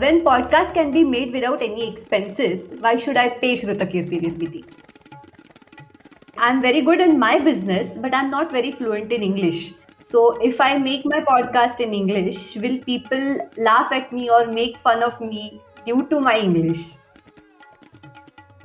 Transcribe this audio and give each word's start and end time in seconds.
When 0.00 0.20
podcast 0.24 0.72
can 0.72 0.92
be 0.92 1.04
made 1.04 1.34
without 1.34 1.62
any 1.62 1.86
expenses, 1.92 2.60
why 2.80 2.98
should 2.98 3.18
I 3.18 3.28
pay 3.40 3.60
Shrutakirti 3.60 4.20
Nirmiti? 4.22 4.64
I'm 6.38 6.62
very 6.62 6.80
good 6.80 7.00
in 7.00 7.18
my 7.18 7.38
business, 7.38 7.98
but 7.98 8.14
I'm 8.14 8.30
not 8.30 8.50
very 8.50 8.72
fluent 8.72 9.12
in 9.12 9.22
English. 9.22 9.74
So 10.02 10.38
if 10.40 10.58
I 10.58 10.78
make 10.78 11.04
my 11.04 11.20
podcast 11.20 11.80
in 11.80 11.92
English, 11.92 12.56
will 12.56 12.78
people 12.84 13.36
laugh 13.58 13.92
at 13.92 14.10
me 14.10 14.30
or 14.30 14.46
make 14.46 14.78
fun 14.78 15.02
of 15.02 15.20
me 15.20 15.60
due 15.84 16.06
to 16.08 16.18
my 16.18 16.38
English? 16.38 16.80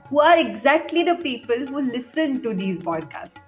Who 0.09 0.21
are 0.21 0.37
exactly 0.37 1.03
the 1.03 1.15
people 1.15 1.67
who 1.67 1.81
listen 1.81 2.41
to 2.43 2.53
these 2.53 2.77
podcasts? 2.77 3.41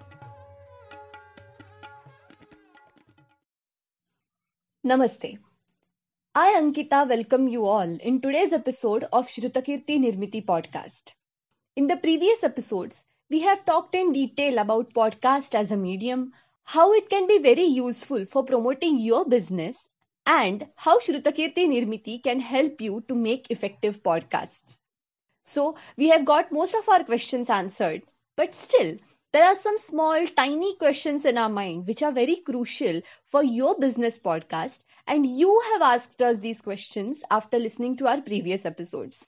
Namaste. 4.84 5.38
I, 6.40 6.54
Ankita, 6.58 7.08
welcome 7.08 7.48
you 7.48 7.66
all 7.66 7.96
in 8.00 8.20
today's 8.20 8.52
episode 8.52 9.02
of 9.12 9.28
Shrutakirti 9.28 9.98
Nirmiti 9.98 10.46
podcast. 10.46 11.12
In 11.76 11.88
the 11.88 11.96
previous 11.96 12.44
episodes, 12.44 13.04
we 13.30 13.40
have 13.40 13.64
talked 13.66 13.94
in 13.96 14.12
detail 14.12 14.58
about 14.58 14.94
podcast 14.94 15.54
as 15.54 15.70
a 15.72 15.76
medium, 15.76 16.32
how 16.64 16.92
it 16.92 17.10
can 17.10 17.26
be 17.26 17.38
very 17.38 17.64
useful 17.64 18.26
for 18.26 18.44
promoting 18.44 18.98
your 18.98 19.24
business, 19.24 19.88
and 20.26 20.68
how 20.76 21.00
Shrutakirti 21.00 21.66
Nirmiti 21.68 22.22
can 22.22 22.40
help 22.40 22.80
you 22.80 23.04
to 23.08 23.14
make 23.14 23.50
effective 23.50 24.02
podcasts. 24.04 24.78
So, 25.42 25.74
we 25.96 26.10
have 26.10 26.24
got 26.24 26.52
most 26.52 26.76
of 26.76 26.88
our 26.88 27.02
questions 27.02 27.50
answered, 27.50 28.02
but 28.36 28.54
still, 28.54 28.98
there 29.32 29.42
are 29.44 29.56
some 29.56 29.76
small, 29.78 30.24
tiny 30.28 30.76
questions 30.76 31.24
in 31.24 31.36
our 31.36 31.48
mind 31.48 31.88
which 31.88 32.04
are 32.04 32.12
very 32.12 32.36
crucial 32.36 33.02
for 33.26 33.42
your 33.42 33.76
business 33.78 34.16
podcast, 34.20 34.78
and 35.08 35.24
you 35.24 35.60
have 35.72 35.80
asked 35.80 36.20
us 36.20 36.38
these 36.38 36.60
questions 36.60 37.24
after 37.30 37.58
listening 37.58 37.96
to 37.96 38.06
our 38.06 38.20
previous 38.20 38.66
episodes, 38.66 39.26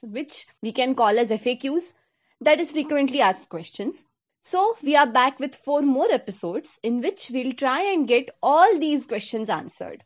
which 0.00 0.46
we 0.62 0.72
can 0.72 0.94
call 0.94 1.18
as 1.18 1.30
FAQs, 1.30 1.92
that 2.40 2.60
is 2.60 2.72
frequently 2.72 3.20
asked 3.20 3.50
questions. 3.50 4.06
So, 4.40 4.76
we 4.82 4.96
are 4.96 5.06
back 5.06 5.38
with 5.38 5.54
four 5.54 5.82
more 5.82 6.10
episodes 6.10 6.80
in 6.82 7.02
which 7.02 7.30
we'll 7.30 7.52
try 7.52 7.82
and 7.92 8.08
get 8.08 8.30
all 8.42 8.78
these 8.78 9.04
questions 9.04 9.50
answered. 9.50 10.02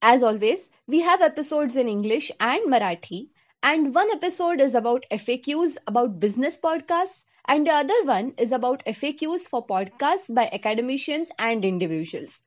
As 0.00 0.22
always, 0.22 0.70
we 0.86 1.00
have 1.00 1.20
episodes 1.20 1.76
in 1.76 1.86
English 1.86 2.32
and 2.40 2.64
Marathi, 2.64 3.28
and 3.62 3.94
one 3.94 4.10
episode 4.10 4.58
is 4.58 4.74
about 4.74 5.04
FAQs 5.10 5.76
about 5.86 6.18
business 6.18 6.56
podcasts 6.56 7.24
and 7.46 7.66
the 7.66 7.72
other 7.72 8.04
one 8.04 8.32
is 8.38 8.52
about 8.52 8.84
FAQs 8.86 9.42
for 9.42 9.66
podcasts 9.66 10.34
by 10.34 10.48
academicians 10.50 11.30
and 11.38 11.62
individuals. 11.62 12.42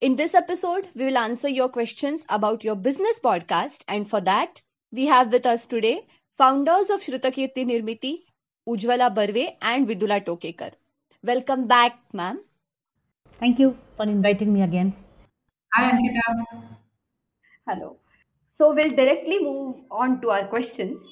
In 0.00 0.14
this 0.14 0.32
episode, 0.32 0.86
we 0.94 1.06
will 1.06 1.18
answer 1.18 1.48
your 1.48 1.68
questions 1.68 2.24
about 2.28 2.62
your 2.62 2.76
business 2.76 3.18
podcast, 3.18 3.82
and 3.88 4.08
for 4.08 4.20
that, 4.20 4.62
we 4.92 5.06
have 5.06 5.32
with 5.32 5.44
us 5.44 5.66
today 5.66 6.06
founders 6.36 6.88
of 6.88 7.00
Shrutakirti 7.00 7.64
Nirmiti, 7.66 8.22
Ujwala 8.68 9.12
Barve 9.12 9.56
and 9.60 9.88
Vidula 9.88 10.24
Tokekar. 10.24 10.74
Welcome 11.24 11.66
back, 11.66 11.98
ma'am. 12.12 12.40
Thank 13.40 13.58
you 13.58 13.76
for 13.96 14.04
inviting 14.04 14.54
me 14.54 14.62
again. 14.62 14.94
Hi, 15.74 15.90
Ankita. 15.90 16.78
Hello. 17.66 17.96
So 18.56 18.72
we'll 18.72 18.94
directly 18.94 19.40
move 19.40 19.78
on 19.90 20.20
to 20.20 20.30
our 20.30 20.46
questions. 20.46 21.02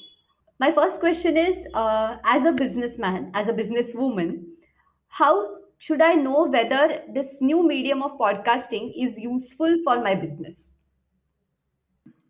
My 0.60 0.70
first 0.70 1.00
question 1.00 1.36
is 1.36 1.56
uh, 1.74 2.18
As 2.24 2.46
a 2.46 2.52
businessman, 2.52 3.32
as 3.34 3.48
a 3.48 3.52
businesswoman, 3.52 4.44
how 5.08 5.55
should 5.78 6.02
I 6.02 6.14
know 6.14 6.46
whether 6.46 7.02
this 7.12 7.26
new 7.40 7.66
medium 7.66 8.02
of 8.02 8.18
podcasting 8.18 8.92
is 8.96 9.16
useful 9.16 9.76
for 9.84 10.02
my 10.02 10.14
business? 10.14 10.54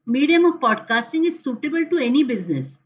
Medium 0.07 0.45
of 0.45 0.61
podcasting 0.61 1.27
is 1.27 1.41
suitable 1.41 1.85
to 1.91 1.99
any 1.99 2.23
business 2.23 2.77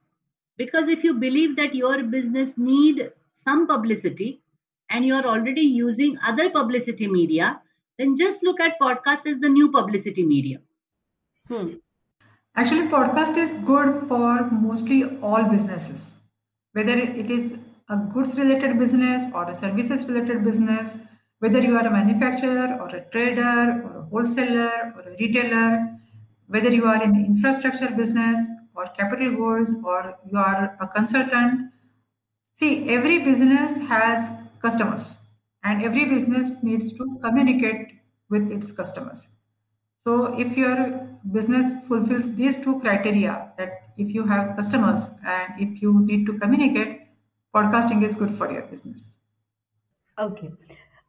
because 0.56 0.88
if 0.88 1.04
you 1.04 1.14
believe 1.14 1.56
that 1.56 1.74
your 1.74 2.02
business 2.02 2.56
need 2.56 3.10
some 3.32 3.66
publicity 3.66 4.42
and 4.90 5.04
you 5.04 5.14
are 5.14 5.24
already 5.24 5.62
using 5.62 6.18
other 6.26 6.50
publicity 6.50 7.06
media, 7.06 7.60
then 7.98 8.16
just 8.16 8.42
look 8.42 8.60
at 8.60 8.80
podcast 8.80 9.26
as 9.26 9.38
the 9.40 9.48
new 9.48 9.70
publicity 9.70 10.24
media. 10.24 10.58
Hmm. 11.48 11.74
Actually, 12.56 12.88
podcast 12.88 13.36
is 13.36 13.54
good 13.64 14.06
for 14.08 14.50
mostly 14.50 15.04
all 15.20 15.44
businesses, 15.44 16.14
whether 16.72 16.98
it 16.98 17.30
is 17.30 17.58
a 17.90 17.96
goods 17.96 18.38
related 18.38 18.78
business 18.78 19.24
or 19.34 19.50
a 19.50 19.54
services 19.54 20.06
related 20.06 20.44
business, 20.44 20.96
whether 21.40 21.60
you 21.60 21.76
are 21.76 21.86
a 21.86 21.90
manufacturer 21.90 22.78
or 22.80 22.88
a 22.88 23.04
trader 23.10 23.82
or 23.84 23.98
a 23.98 24.02
wholesaler 24.10 24.94
or 24.96 25.02
a 25.02 25.16
retailer, 25.18 25.88
whether 26.46 26.70
you 26.70 26.86
are 26.86 27.02
in 27.02 27.12
the 27.12 27.24
infrastructure 27.24 27.90
business 27.90 28.38
or 28.76 28.86
capital 28.98 29.34
goods 29.34 29.72
or 29.84 30.16
you 30.30 30.38
are 30.38 30.76
a 30.80 30.86
consultant. 30.86 31.72
See, 32.54 32.88
every 32.88 33.18
business 33.24 33.76
has 33.88 34.30
customers 34.62 35.16
and 35.64 35.82
every 35.82 36.04
business 36.04 36.62
needs 36.62 36.96
to 36.96 37.18
communicate 37.22 37.92
with 38.28 38.52
its 38.52 38.70
customers. 38.70 39.26
So 39.98 40.38
if 40.38 40.56
your 40.56 41.08
business 41.32 41.74
fulfills 41.88 42.34
these 42.34 42.62
two 42.62 42.80
criteria, 42.80 43.52
that 43.58 43.90
if 43.98 44.14
you 44.14 44.24
have 44.26 44.56
customers 44.56 45.10
and 45.26 45.52
if 45.58 45.82
you 45.82 46.00
need 46.06 46.24
to 46.26 46.38
communicate, 46.38 46.99
podcasting 47.54 48.04
is 48.04 48.14
good 48.14 48.30
for 48.36 48.50
your 48.50 48.62
business. 48.62 49.12
Okay. 50.18 50.50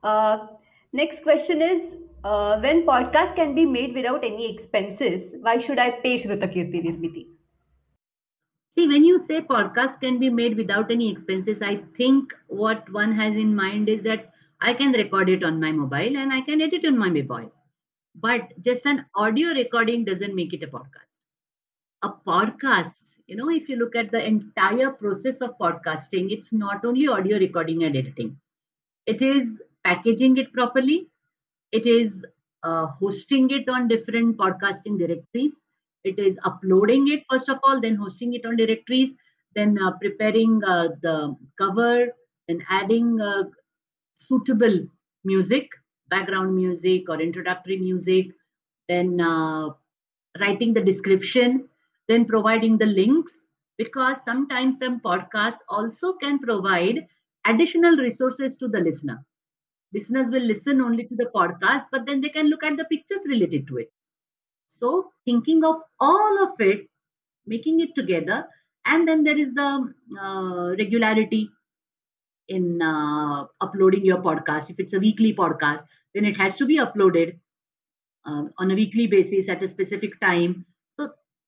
Uh, 0.04 0.48
next 0.94 1.24
question 1.24 1.62
is 1.62 1.82
uh, 2.24 2.60
when 2.60 2.86
podcast 2.86 3.36
can 3.36 3.56
be 3.56 3.66
made 3.66 3.94
without 3.96 4.24
any 4.24 4.54
expenses, 4.56 5.34
why 5.42 5.60
should 5.60 5.80
I 5.80 5.92
pay 5.92 6.22
Shrutakirti 6.22 6.84
Nirmiti? 6.86 7.28
See, 8.74 8.88
when 8.88 9.04
you 9.04 9.20
say 9.20 9.42
podcast 9.42 10.00
can 10.00 10.18
be 10.18 10.30
made 10.30 10.56
without 10.56 10.92
any 10.92 11.12
expenses, 11.12 11.62
I 11.62 11.84
think 11.98 12.34
what 12.48 12.90
one 12.92 13.14
has 13.14 13.36
in 13.36 13.56
mind 13.56 13.90
is 13.90 14.02
that 14.04 14.32
I 14.62 14.74
can 14.74 14.94
record 14.94 15.30
it 15.30 15.44
on 15.44 15.60
my 15.60 15.72
mobile 15.72 16.18
and 16.18 16.32
I 16.32 16.42
can 16.42 16.62
edit 16.62 16.86
on 16.86 16.98
my 16.98 17.10
mobile. 17.10 17.52
But 18.16 18.62
just 18.62 18.86
an 18.86 19.06
audio 19.16 19.50
recording 19.50 20.06
doesn't 20.06 20.36
make 20.36 20.54
it 20.54 20.64
a 20.64 20.68
podcast. 20.68 21.20
A 22.04 22.10
podcast, 22.10 23.16
you 23.32 23.38
know, 23.38 23.50
if 23.50 23.70
you 23.70 23.78
look 23.78 23.96
at 23.96 24.12
the 24.12 24.22
entire 24.28 24.92
process 24.92 25.40
of 25.40 25.58
podcasting, 25.58 26.32
it's 26.32 26.52
not 26.52 26.84
only 26.84 27.08
audio 27.08 27.38
recording 27.38 27.86
and 27.86 27.96
editing, 27.96 28.36
it 29.06 29.22
is 29.22 29.62
packaging 29.86 30.36
it 30.36 30.52
properly, 30.52 31.08
it 31.72 31.86
is 31.86 32.26
uh, 32.64 32.88
hosting 32.88 33.50
it 33.50 33.70
on 33.70 33.88
different 33.88 34.36
podcasting 34.36 35.00
directories. 35.00 35.62
It 36.04 36.20
is 36.20 36.38
uploading 36.44 37.08
it 37.08 37.24
first 37.30 37.48
of 37.48 37.60
all 37.64 37.80
then 37.80 37.96
hosting 37.96 38.34
it 38.34 38.46
on 38.46 38.58
directories 38.58 39.14
then 39.56 39.78
uh, 39.82 39.92
preparing 40.02 40.62
uh, 40.64 40.90
the 41.02 41.36
cover 41.58 42.08
and 42.50 42.64
adding 42.70 43.22
uh, 43.22 43.44
suitable 44.14 44.80
music 45.24 45.70
background 46.10 46.56
music 46.56 47.08
or 47.08 47.22
introductory 47.22 47.78
music 47.78 48.32
then 48.90 49.22
uh, 49.22 49.70
writing 50.40 50.74
the 50.74 50.82
description 50.82 51.70
then 52.12 52.26
providing 52.34 52.78
the 52.78 52.92
links 53.02 53.46
because 53.78 54.24
sometimes 54.24 54.80
some 54.80 55.00
podcasts 55.02 55.62
also 55.70 56.14
can 56.26 56.40
provide 56.40 57.08
additional 57.46 57.98
resources 58.08 58.58
to 58.58 58.68
the 58.70 58.82
listener 58.90 59.18
listeners 59.94 60.32
will 60.32 60.48
listen 60.54 60.82
only 60.82 61.06
to 61.06 61.16
the 61.16 61.32
podcast 61.36 61.86
but 61.92 62.06
then 62.06 62.22
they 62.22 62.30
can 62.38 62.50
look 62.50 62.64
at 62.64 62.78
the 62.78 62.86
pictures 62.94 63.26
related 63.36 63.68
to 63.68 63.78
it 63.86 63.92
so 64.68 65.12
thinking 65.26 65.64
of 65.66 65.78
all 66.00 66.44
of 66.44 66.60
it, 66.60 66.88
making 67.46 67.80
it 67.82 67.96
together, 67.96 68.48
and 68.86 69.08
then 69.08 69.24
there 69.24 69.38
is 69.38 69.54
the 69.54 69.94
uh, 70.22 70.70
regularity 70.78 71.50
in 72.48 72.82
uh, 72.82 73.46
uploading 73.62 74.06
your 74.06 74.22
podcast. 74.22 74.70
If 74.70 74.80
it's 74.80 74.94
a 74.94 75.00
weekly 75.00 75.34
podcast, 75.34 75.82
then 76.14 76.26
it 76.26 76.38
has 76.38 76.56
to 76.58 76.66
be 76.66 76.78
uploaded 76.78 77.40
uh, 78.26 78.44
on 78.58 78.72
a 78.72 78.76
weekly 78.76 79.08
basis 79.08 79.50
at 79.50 79.64
a 79.64 79.68
specific 79.70 80.20
time. 80.22 80.66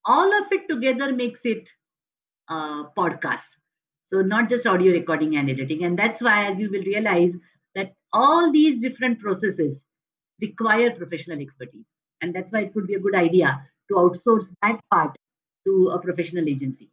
All 0.06 0.32
of 0.42 0.52
it 0.52 0.68
together 0.68 1.12
makes 1.12 1.44
it 1.44 1.70
a 2.48 2.84
podcast. 2.96 3.56
So 4.06 4.20
not 4.20 4.48
just 4.48 4.66
audio 4.66 4.92
recording 4.92 5.36
and 5.36 5.48
editing, 5.48 5.84
and 5.84 5.98
that's 5.98 6.20
why, 6.20 6.46
as 6.46 6.60
you 6.60 6.70
will 6.70 6.82
realize, 6.82 7.36
that 7.74 7.94
all 8.12 8.52
these 8.52 8.80
different 8.80 9.18
processes 9.18 9.84
require 10.40 10.90
professional 10.90 11.40
expertise 11.40 11.86
and 12.20 12.34
that's 12.34 12.52
why 12.52 12.60
it 12.60 12.72
could 12.74 12.86
be 12.86 12.94
a 12.94 13.00
good 13.00 13.14
idea 13.14 13.62
to 13.88 13.94
outsource 13.94 14.46
that 14.62 14.80
part 14.90 15.14
to 15.66 15.88
a 15.92 15.98
professional 16.00 16.48
agency 16.48 16.90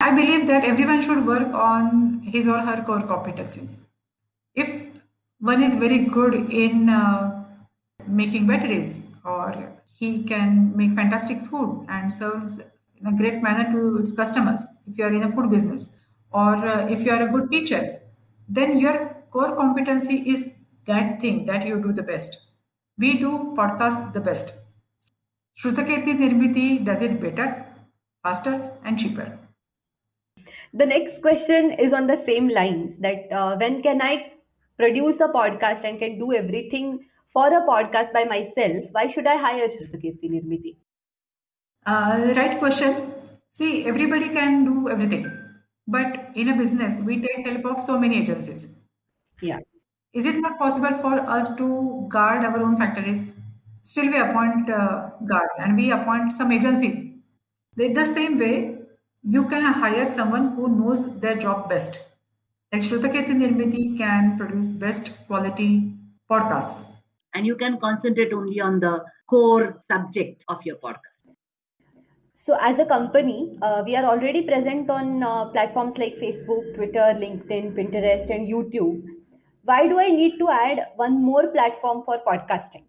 I 0.00 0.12
believe 0.14 0.46
that 0.46 0.64
everyone 0.64 1.02
should 1.02 1.26
work 1.26 1.52
on 1.52 2.22
his 2.22 2.48
or 2.48 2.58
her 2.58 2.82
core 2.82 3.02
competency. 3.02 3.68
If 4.54 4.86
one 5.40 5.62
is 5.62 5.74
very 5.74 6.06
good 6.06 6.34
in 6.50 6.88
uh, 6.88 7.44
making 8.06 8.46
batteries, 8.46 9.09
or 9.24 9.72
he 9.98 10.22
can 10.24 10.76
make 10.76 10.94
fantastic 10.94 11.44
food 11.46 11.86
and 11.88 12.12
serves 12.12 12.60
in 12.96 13.06
a 13.06 13.16
great 13.16 13.42
manner 13.42 13.70
to 13.72 13.98
its 13.98 14.12
customers, 14.12 14.60
if 14.86 14.98
you 14.98 15.04
are 15.04 15.12
in 15.12 15.22
a 15.22 15.30
food 15.30 15.50
business, 15.50 15.94
or 16.32 16.56
uh, 16.56 16.86
if 16.88 17.00
you 17.00 17.10
are 17.12 17.22
a 17.22 17.32
good 17.32 17.50
teacher, 17.50 18.00
then 18.48 18.78
your 18.78 19.16
core 19.30 19.54
competency 19.56 20.28
is 20.30 20.52
that 20.86 21.20
thing 21.20 21.46
that 21.46 21.66
you 21.66 21.80
do 21.80 21.92
the 21.92 22.02
best 22.02 22.50
we 23.00 23.18
do 23.18 23.54
podcast 23.58 24.12
the 24.12 24.20
best. 24.20 24.52
Shrutakirti 25.58 26.16
Nirmiti 26.22 26.84
does 26.84 27.02
it 27.02 27.20
better, 27.20 27.66
faster, 28.22 28.72
and 28.84 28.98
cheaper. 28.98 29.38
The 30.74 30.86
next 30.86 31.22
question 31.22 31.72
is 31.72 31.92
on 31.94 32.06
the 32.06 32.22
same 32.26 32.48
lines 32.48 32.96
that 33.00 33.32
uh, 33.32 33.56
when 33.56 33.82
can 33.82 34.02
I 34.02 34.32
produce 34.78 35.16
a 35.20 35.28
podcast 35.28 35.84
and 35.84 35.98
can 35.98 36.18
do 36.18 36.32
everything 36.32 37.06
for 37.32 37.46
a 37.48 37.66
podcast 37.66 38.12
by 38.12 38.24
myself? 38.24 38.84
Why 38.92 39.10
should 39.12 39.26
I 39.26 39.36
hire 39.36 39.68
Shrutakirti 39.68 40.30
Nirmiti? 40.30 40.76
Uh, 41.86 42.32
right 42.36 42.58
question. 42.58 43.14
See, 43.52 43.84
everybody 43.86 44.28
can 44.28 44.64
do 44.64 44.88
everything, 44.88 45.26
but 45.86 46.30
in 46.34 46.48
a 46.48 46.56
business, 46.56 47.00
we 47.00 47.20
take 47.20 47.46
help 47.46 47.64
of 47.66 47.82
so 47.82 47.98
many 47.98 48.18
agencies. 48.18 48.66
Yeah. 49.40 49.60
Is 50.12 50.26
it 50.26 50.36
not 50.40 50.58
possible 50.58 50.96
for 50.98 51.14
us 51.20 51.54
to 51.56 52.06
guard 52.08 52.44
our 52.44 52.60
own 52.62 52.76
factories? 52.76 53.24
Still, 53.82 54.10
we 54.10 54.18
appoint 54.18 54.68
uh, 54.70 55.10
guards 55.26 55.54
and 55.58 55.76
we 55.76 55.90
appoint 55.90 56.32
some 56.32 56.52
agency. 56.52 57.22
In 57.78 57.92
the 57.94 58.04
same 58.04 58.38
way, 58.38 58.78
you 59.22 59.48
can 59.48 59.62
hire 59.72 60.06
someone 60.06 60.54
who 60.54 60.68
knows 60.68 61.20
their 61.20 61.36
job 61.36 61.68
best. 61.68 62.08
Like 62.72 62.82
Shrutakirti 62.82 63.34
Nirmiti 63.40 63.96
can 63.96 64.36
produce 64.38 64.68
best 64.68 65.26
quality 65.26 65.94
podcasts. 66.30 66.89
And 67.34 67.46
you 67.46 67.56
can 67.56 67.78
concentrate 67.78 68.32
only 68.32 68.60
on 68.60 68.80
the 68.80 69.04
core 69.28 69.78
subject 69.86 70.44
of 70.48 70.58
your 70.64 70.76
podcast. 70.76 71.10
So, 72.36 72.56
as 72.60 72.78
a 72.78 72.86
company, 72.86 73.56
uh, 73.62 73.82
we 73.84 73.94
are 73.94 74.04
already 74.04 74.42
present 74.42 74.90
on 74.90 75.22
uh, 75.22 75.44
platforms 75.50 75.98
like 75.98 76.16
Facebook, 76.16 76.74
Twitter, 76.74 77.14
LinkedIn, 77.22 77.74
Pinterest, 77.74 78.28
and 78.34 78.48
YouTube. 78.48 79.04
Why 79.64 79.86
do 79.86 80.00
I 80.00 80.08
need 80.08 80.38
to 80.38 80.48
add 80.48 80.86
one 80.96 81.22
more 81.22 81.48
platform 81.48 82.02
for 82.04 82.18
podcasting? 82.26 82.84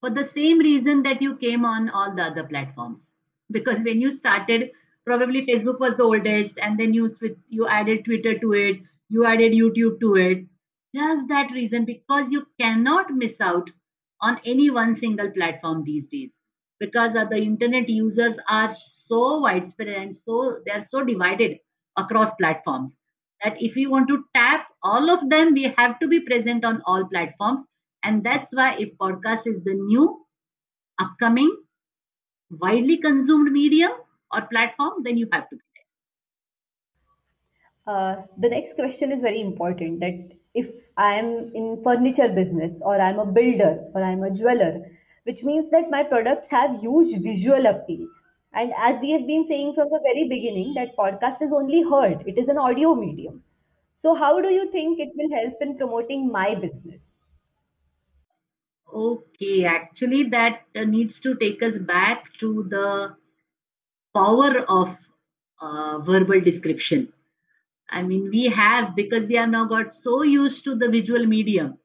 For 0.00 0.10
the 0.10 0.24
same 0.24 0.58
reason 0.58 1.02
that 1.04 1.20
you 1.22 1.36
came 1.36 1.64
on 1.64 1.90
all 1.90 2.14
the 2.14 2.22
other 2.22 2.44
platforms. 2.44 3.12
Because 3.50 3.80
when 3.84 4.00
you 4.00 4.10
started, 4.10 4.70
probably 5.04 5.46
Facebook 5.46 5.78
was 5.78 5.96
the 5.96 6.04
oldest, 6.04 6.58
and 6.58 6.80
then 6.80 6.94
you 6.94 7.10
you 7.48 7.68
added 7.68 8.04
Twitter 8.04 8.38
to 8.38 8.52
it, 8.54 8.80
you 9.10 9.26
added 9.26 9.52
YouTube 9.52 10.00
to 10.00 10.16
it. 10.16 10.46
Just 10.94 11.28
that 11.28 11.50
reason, 11.52 11.84
because 11.84 12.30
you 12.30 12.46
cannot 12.60 13.10
miss 13.10 13.40
out 13.40 13.70
on 14.20 14.40
any 14.44 14.70
one 14.70 14.94
single 14.94 15.30
platform 15.30 15.84
these 15.84 16.06
days. 16.06 16.36
Because 16.78 17.12
the 17.12 17.36
internet 17.36 17.88
users 17.88 18.38
are 18.48 18.72
so 18.74 19.40
widespread 19.40 19.88
and 19.88 20.14
so 20.14 20.58
they 20.66 20.72
are 20.72 20.80
so 20.80 21.04
divided 21.04 21.58
across 21.96 22.34
platforms 22.34 22.98
that 23.42 23.60
if 23.60 23.74
we 23.74 23.86
want 23.86 24.08
to 24.08 24.24
tap 24.34 24.66
all 24.82 25.10
of 25.10 25.28
them 25.30 25.52
we 25.54 25.72
have 25.76 25.98
to 26.00 26.08
be 26.08 26.20
present 26.20 26.64
on 26.64 26.82
all 26.86 27.04
platforms. 27.06 27.62
And 28.02 28.24
that's 28.24 28.54
why 28.54 28.76
if 28.78 28.96
podcast 28.98 29.46
is 29.46 29.62
the 29.62 29.74
new 29.74 30.26
upcoming 31.00 31.56
widely 32.50 32.98
consumed 32.98 33.50
medium 33.52 33.92
or 34.32 34.42
platform 34.42 35.02
then 35.04 35.16
you 35.16 35.28
have 35.32 35.48
to 35.48 35.56
be 35.56 35.62
there. 37.86 37.94
Uh, 37.94 38.22
the 38.38 38.48
next 38.48 38.74
question 38.74 39.12
is 39.12 39.20
very 39.20 39.40
important 39.40 40.00
that 40.00 40.41
if 40.54 40.66
i 40.96 41.14
am 41.18 41.28
in 41.60 41.66
furniture 41.84 42.28
business 42.40 42.80
or 42.82 42.94
i'm 43.00 43.18
a 43.18 43.26
builder 43.38 43.70
or 43.94 44.02
i'm 44.02 44.22
a 44.22 44.30
jeweler 44.30 44.72
which 45.24 45.42
means 45.42 45.70
that 45.70 45.90
my 45.90 46.02
products 46.02 46.48
have 46.50 46.80
huge 46.80 47.20
visual 47.22 47.66
appeal. 47.66 48.08
And 48.54 48.72
as 48.76 49.00
we 49.00 49.10
have 49.12 49.26
been 49.26 49.46
saying 49.46 49.74
from 49.74 49.88
the 49.90 50.00
very 50.02 50.28
beginning, 50.28 50.74
that 50.74 50.96
podcast 50.96 51.42
is 51.42 51.52
only 51.52 51.82
heard, 51.82 52.24
it 52.26 52.38
is 52.38 52.48
an 52.48 52.58
audio 52.58 52.94
medium. 52.94 53.42
So, 54.02 54.14
how 54.14 54.40
do 54.40 54.48
you 54.48 54.70
think 54.72 54.98
it 55.00 55.10
will 55.16 55.36
help 55.36 55.54
in 55.60 55.76
promoting 55.76 56.30
my 56.30 56.54
business? 56.54 57.00
Okay, 58.92 59.64
actually, 59.64 60.24
that 60.30 60.62
uh, 60.76 60.84
needs 60.84 61.18
to 61.20 61.34
take 61.36 61.62
us 61.62 61.78
back 61.78 62.32
to 62.38 62.64
the 62.68 63.16
power 64.14 64.60
of 64.68 64.96
uh, 65.60 65.98
verbal 66.00 66.40
description. 66.40 67.12
I 67.92 68.02
mean, 68.02 68.30
we 68.30 68.46
have, 68.46 68.96
because 68.96 69.26
we 69.26 69.34
have 69.34 69.50
now 69.50 69.66
got 69.66 69.94
so 69.94 70.22
used 70.22 70.64
to 70.64 70.74
the 70.74 70.88
visual 70.88 71.26
medium, 71.26 71.78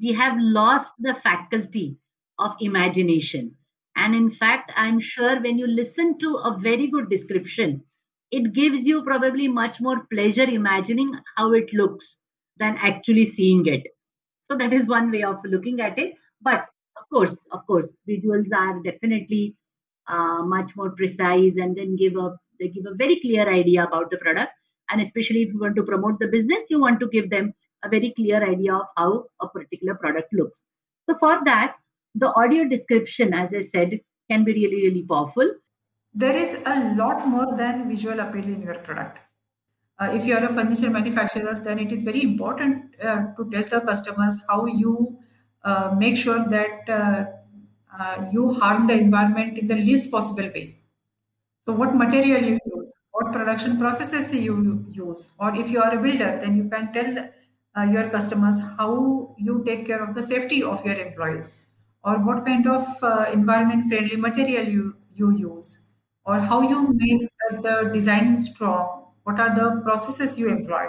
we 0.00 0.12
have 0.12 0.36
lost 0.38 0.92
the 1.00 1.14
faculty 1.22 1.98
of 2.38 2.54
imagination. 2.60 3.54
And 3.96 4.14
in 4.14 4.30
fact, 4.30 4.72
I'm 4.76 5.00
sure 5.00 5.40
when 5.40 5.58
you 5.58 5.66
listen 5.66 6.18
to 6.20 6.36
a 6.36 6.56
very 6.58 6.86
good 6.86 7.10
description, 7.10 7.82
it 8.30 8.52
gives 8.52 8.86
you 8.86 9.02
probably 9.02 9.48
much 9.48 9.80
more 9.80 10.06
pleasure 10.12 10.44
imagining 10.44 11.12
how 11.36 11.52
it 11.52 11.72
looks 11.72 12.18
than 12.58 12.78
actually 12.80 13.26
seeing 13.26 13.66
it. 13.66 13.82
So 14.44 14.56
that 14.56 14.72
is 14.72 14.88
one 14.88 15.10
way 15.10 15.24
of 15.24 15.38
looking 15.44 15.80
at 15.80 15.98
it. 15.98 16.14
But 16.40 16.66
of 16.96 17.08
course, 17.12 17.46
of 17.50 17.66
course, 17.66 17.90
visuals 18.08 18.48
are 18.54 18.80
definitely 18.82 19.56
uh, 20.06 20.42
much 20.42 20.76
more 20.76 20.90
precise 20.90 21.56
and 21.56 21.76
then 21.76 21.96
give 21.96 22.16
a 22.16 22.36
they 22.60 22.68
give 22.68 22.86
a 22.86 22.94
very 22.94 23.20
clear 23.20 23.48
idea 23.48 23.84
about 23.84 24.10
the 24.10 24.18
product. 24.18 24.52
And 24.90 25.00
especially 25.00 25.42
if 25.42 25.52
you 25.52 25.60
want 25.60 25.76
to 25.76 25.82
promote 25.82 26.18
the 26.18 26.28
business, 26.28 26.64
you 26.70 26.80
want 26.80 27.00
to 27.00 27.08
give 27.08 27.30
them 27.30 27.52
a 27.84 27.88
very 27.88 28.12
clear 28.16 28.42
idea 28.42 28.74
of 28.74 28.86
how 28.96 29.24
a 29.40 29.48
particular 29.48 29.94
product 29.94 30.32
looks. 30.32 30.62
So 31.08 31.16
for 31.18 31.38
that, 31.44 31.76
the 32.14 32.32
audio 32.34 32.68
description, 32.68 33.32
as 33.34 33.54
I 33.54 33.62
said, 33.62 34.00
can 34.30 34.44
be 34.44 34.52
really, 34.52 34.88
really 34.88 35.02
powerful. 35.02 35.54
There 36.14 36.34
is 36.34 36.58
a 36.66 36.94
lot 36.94 37.26
more 37.26 37.56
than 37.56 37.88
visual 37.88 38.20
appeal 38.20 38.44
in 38.44 38.62
your 38.62 38.74
product. 38.76 39.20
Uh, 39.98 40.10
if 40.12 40.24
you 40.24 40.34
are 40.34 40.44
a 40.44 40.52
furniture 40.52 40.90
manufacturer, 40.90 41.60
then 41.62 41.78
it 41.78 41.92
is 41.92 42.02
very 42.02 42.22
important 42.22 42.94
uh, 43.02 43.26
to 43.36 43.50
tell 43.50 43.80
the 43.80 43.86
customers 43.86 44.38
how 44.48 44.66
you 44.66 45.18
uh, 45.64 45.94
make 45.98 46.16
sure 46.16 46.48
that 46.48 46.88
uh, 46.88 47.24
uh, 47.98 48.24
you 48.32 48.54
harm 48.54 48.86
the 48.86 48.94
environment 48.94 49.58
in 49.58 49.66
the 49.66 49.74
least 49.74 50.10
possible 50.10 50.48
way. 50.54 50.78
So, 51.60 51.72
what 51.72 51.96
material 51.96 52.42
you 52.42 52.58
use, 52.64 52.94
what 53.18 53.32
production 53.32 53.78
processes 53.78 54.32
you 54.32 54.86
use, 54.88 55.32
or 55.40 55.54
if 55.56 55.68
you 55.70 55.80
are 55.80 55.94
a 55.94 56.00
builder, 56.00 56.38
then 56.40 56.56
you 56.56 56.68
can 56.68 56.92
tell 56.92 57.28
uh, 57.76 57.82
your 57.82 58.08
customers 58.10 58.60
how 58.78 59.34
you 59.38 59.64
take 59.66 59.86
care 59.86 60.02
of 60.02 60.14
the 60.14 60.22
safety 60.22 60.62
of 60.62 60.84
your 60.86 60.94
employees. 60.94 61.58
Or 62.04 62.18
what 62.24 62.46
kind 62.46 62.66
of 62.66 62.86
uh, 63.02 63.30
environment 63.32 63.88
friendly 63.88 64.16
material 64.16 64.68
you, 64.68 64.96
you 65.12 65.32
use. 65.36 65.86
Or 66.24 66.38
how 66.38 66.62
you 66.62 66.94
make 66.94 67.28
the 67.62 67.90
design 67.92 68.40
strong. 68.40 69.06
What 69.24 69.40
are 69.40 69.54
the 69.54 69.80
processes 69.82 70.38
you 70.38 70.48
employ. 70.48 70.86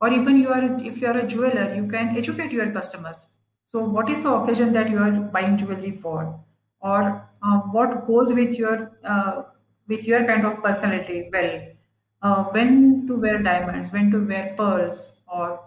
Or 0.00 0.12
even 0.12 0.36
you 0.36 0.50
are 0.50 0.62
if 0.80 1.00
you 1.00 1.06
are 1.08 1.18
a 1.18 1.26
jeweler 1.26 1.74
you 1.74 1.86
can 1.88 2.16
educate 2.16 2.52
your 2.52 2.70
customers. 2.70 3.30
So 3.64 3.80
what 3.80 4.08
is 4.10 4.22
the 4.22 4.32
occasion 4.32 4.72
that 4.74 4.90
you 4.90 4.98
are 4.98 5.10
buying 5.10 5.56
jewelry 5.56 5.90
for? 5.90 6.38
Or 6.80 7.28
uh, 7.42 7.58
what 7.72 8.06
goes 8.06 8.32
with 8.32 8.58
your 8.58 8.92
uh, 9.02 9.42
with 9.88 10.06
your 10.06 10.24
kind 10.24 10.46
of 10.46 10.62
personality 10.62 11.30
well 11.32 11.73
uh, 12.24 12.44
when 12.56 13.06
to 13.06 13.16
wear 13.16 13.42
diamonds 13.42 13.92
when 13.92 14.10
to 14.10 14.26
wear 14.26 14.54
pearls 14.56 15.16
or 15.28 15.60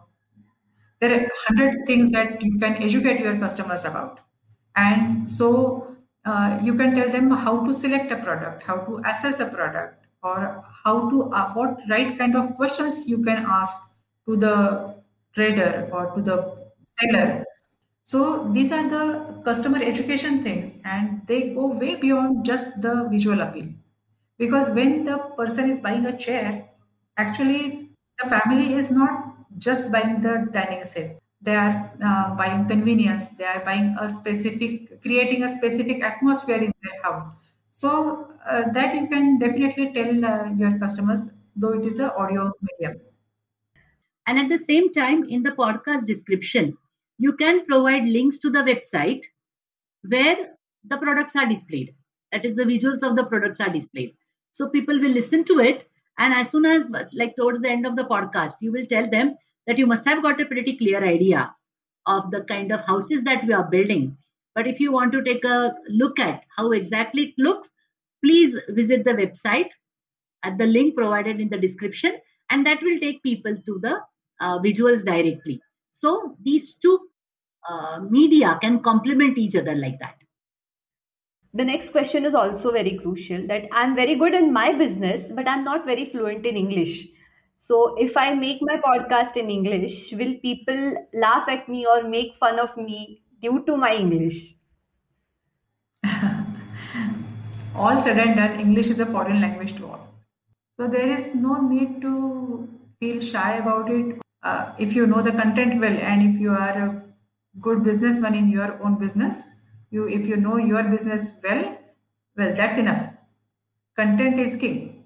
there 1.00 1.14
are 1.14 1.30
hundred 1.48 1.86
things 1.86 2.12
that 2.12 2.42
you 2.42 2.58
can 2.60 2.76
educate 2.78 3.20
your 3.20 3.38
customers 3.38 3.86
about 3.86 4.20
and 4.76 5.32
so 5.32 5.96
uh, 6.26 6.60
you 6.64 6.74
can 6.76 6.94
tell 6.96 7.10
them 7.10 7.32
how 7.32 7.66
to 7.66 7.74
select 7.74 8.12
a 8.12 8.18
product, 8.18 8.64
how 8.64 8.78
to 8.80 9.02
assess 9.06 9.40
a 9.40 9.46
product, 9.46 10.08
or 10.22 10.64
how 10.84 11.10
to 11.10 11.32
uh, 11.32 11.54
what 11.54 11.80
right 11.90 12.18
kind 12.18 12.36
of 12.36 12.56
questions 12.58 13.08
you 13.08 13.24
can 13.24 13.46
ask 13.48 13.78
to 14.28 14.36
the 14.36 14.94
trader 15.34 15.90
or 15.94 16.12
to 16.16 16.22
the 16.22 16.38
seller. 17.00 17.46
So 18.04 18.50
these 18.52 18.74
are 18.74 18.90
the 18.90 19.42
customer 19.46 19.82
education 19.82 20.44
things, 20.44 20.74
and 20.84 21.22
they 21.28 21.54
go 21.54 21.68
way 21.68 21.96
beyond 21.96 22.46
just 22.46 22.82
the 22.82 23.08
visual 23.10 23.40
appeal. 23.40 23.70
Because 24.38 24.70
when 24.70 25.04
the 25.06 25.18
person 25.38 25.70
is 25.70 25.82
buying 25.82 26.06
a 26.06 26.18
chair, 26.18 26.70
actually 27.18 27.90
the 28.22 28.30
family 28.30 28.74
is 28.74 28.92
not 28.92 29.36
just 29.58 29.92
buying 29.92 30.22
the 30.22 30.48
dining 30.52 30.84
set. 30.86 31.20
They 31.42 31.56
are 31.56 31.92
uh, 32.04 32.36
buying 32.36 32.68
convenience. 32.68 33.30
They 33.30 33.46
are 33.46 33.64
buying 33.64 33.96
a 34.00 34.10
specific 34.10 35.02
creating 35.02 35.44
a 35.44 35.50
specific 35.50 36.04
atmosphere 36.04 36.58
in 36.58 36.74
their 36.84 37.02
house. 37.04 37.48
So 37.72 38.34
uh, 38.48 38.72
that 38.72 38.94
you 38.96 39.08
can 39.08 39.40
definitely 39.40 39.94
tell 39.94 40.26
uh, 40.26 40.52
your 40.54 40.78
customers 40.80 41.34
though 41.56 41.74
it 41.74 41.86
is 41.86 42.00
a 42.00 42.14
audio 42.16 42.52
medium. 42.62 43.00
And 44.28 44.38
at 44.38 44.50
the 44.50 44.60
same 44.64 44.94
time 44.94 45.24
in 45.24 45.42
the 45.44 45.52
podcast 45.52 46.06
description 46.06 46.78
you 47.18 47.34
can 47.34 47.66
provide 47.66 48.04
links 48.06 48.38
to 48.40 48.50
the 48.52 48.60
website 48.60 49.26
where 50.08 50.56
the 50.84 50.98
products 50.98 51.36
are 51.36 51.48
displayed. 51.48 51.96
That 52.32 52.46
is 52.46 52.56
the 52.56 52.64
visuals 52.64 53.04
of 53.04 53.16
the 53.16 53.26
products 53.26 53.60
are 53.60 53.70
displayed 53.70 54.16
so 54.58 54.70
people 54.76 55.00
will 55.04 55.16
listen 55.20 55.44
to 55.50 55.60
it 55.70 55.86
and 56.18 56.34
as 56.34 56.50
soon 56.54 56.66
as 56.66 56.88
like 57.22 57.36
towards 57.36 57.62
the 57.62 57.70
end 57.76 57.86
of 57.90 57.96
the 58.00 58.10
podcast 58.16 58.66
you 58.68 58.72
will 58.78 58.88
tell 58.96 59.10
them 59.16 59.36
that 59.68 59.78
you 59.78 59.86
must 59.86 60.06
have 60.06 60.24
got 60.24 60.42
a 60.42 60.46
pretty 60.46 60.78
clear 60.78 61.04
idea 61.04 61.54
of 62.08 62.32
the 62.32 62.42
kind 62.46 62.72
of 62.72 62.82
houses 62.86 63.22
that 63.24 63.46
we 63.46 63.54
are 63.54 63.70
building. 63.70 64.18
But 64.56 64.66
if 64.66 64.80
you 64.80 64.92
want 64.92 65.12
to 65.12 65.24
take 65.24 65.44
a 65.46 65.76
look 65.90 66.20
at 66.20 66.44
how 66.56 66.72
exactly 66.72 67.24
it 67.24 67.34
looks, 67.38 67.70
please 68.24 68.56
visit 68.70 69.04
the 69.04 69.12
website 69.12 69.70
at 70.44 70.58
the 70.58 70.66
link 70.66 70.96
provided 70.96 71.40
in 71.40 71.50
the 71.50 71.58
description, 71.58 72.14
and 72.50 72.66
that 72.66 72.82
will 72.82 73.00
take 73.00 73.22
people 73.22 73.56
to 73.66 73.80
the 73.82 74.00
uh, 74.40 74.60
visuals 74.60 75.04
directly. 75.04 75.62
So 75.92 76.38
these 76.44 76.76
two 76.76 77.00
uh, 77.70 78.00
media 78.10 78.58
can 78.62 78.82
complement 78.82 79.38
each 79.38 79.56
other 79.56 79.76
like 79.76 80.00
that. 80.00 80.16
The 81.54 81.64
next 81.64 81.92
question 81.92 82.26
is 82.26 82.36
also 82.36 82.72
very 82.72 82.98
crucial 82.98 83.48
that 83.48 83.64
I'm 83.72 83.96
very 83.96 84.16
good 84.16 84.34
in 84.34 84.52
my 84.54 84.74
business, 84.74 85.32
but 85.34 85.48
I'm 85.48 85.64
not 85.64 85.86
very 85.86 86.10
fluent 86.10 86.46
in 86.46 86.58
English. 86.58 87.08
So 87.58 87.96
if 87.98 88.16
I 88.16 88.34
make 88.34 88.60
my 88.62 88.78
podcast 88.78 89.36
in 89.38 89.50
English, 89.50 90.12
will 90.12 90.36
people 90.42 90.96
laugh 91.14 91.48
at 91.50 91.68
me 91.68 91.86
or 91.86 92.04
make 92.04 92.36
fun 92.40 92.60
of 92.60 92.76
me 92.78 93.22
due 93.42 93.64
to 93.66 93.76
my 93.76 93.96
English? 93.96 94.56
all 97.76 98.00
said 98.00 98.20
and 98.20 98.36
done, 98.36 98.60
English 98.60 98.90
is 98.90 99.00
a 99.00 99.06
foreign 99.06 99.42
language 99.42 99.76
to 99.78 99.88
all. 99.88 100.08
So 100.78 100.88
there 100.88 101.08
is 101.08 101.34
no 101.36 101.62
need 101.62 102.02
to 102.02 102.70
feel 103.00 103.22
shy 103.22 103.58
about 103.58 103.92
it. 103.92 104.20
Uh, 104.44 104.72
if 104.78 104.94
you 104.94 105.08
know 105.08 105.22
the 105.22 105.32
content 105.32 105.82
well 105.82 105.98
and 105.98 106.22
if 106.22 106.40
you 106.40 106.52
are 106.52 106.78
a 106.78 107.04
good 107.60 107.84
businessman 107.84 108.36
in 108.36 108.48
your 108.48 108.82
own 108.84 108.98
business, 108.98 109.44
you 109.90 110.08
if 110.08 110.26
you 110.26 110.38
know 110.38 110.58
your 110.58 110.84
business 110.84 111.34
well, 111.44 111.78
well 112.36 112.54
that's 112.54 112.78
enough. 112.78 113.14
Content 113.96 114.40
is 114.40 114.56
king. 114.56 115.06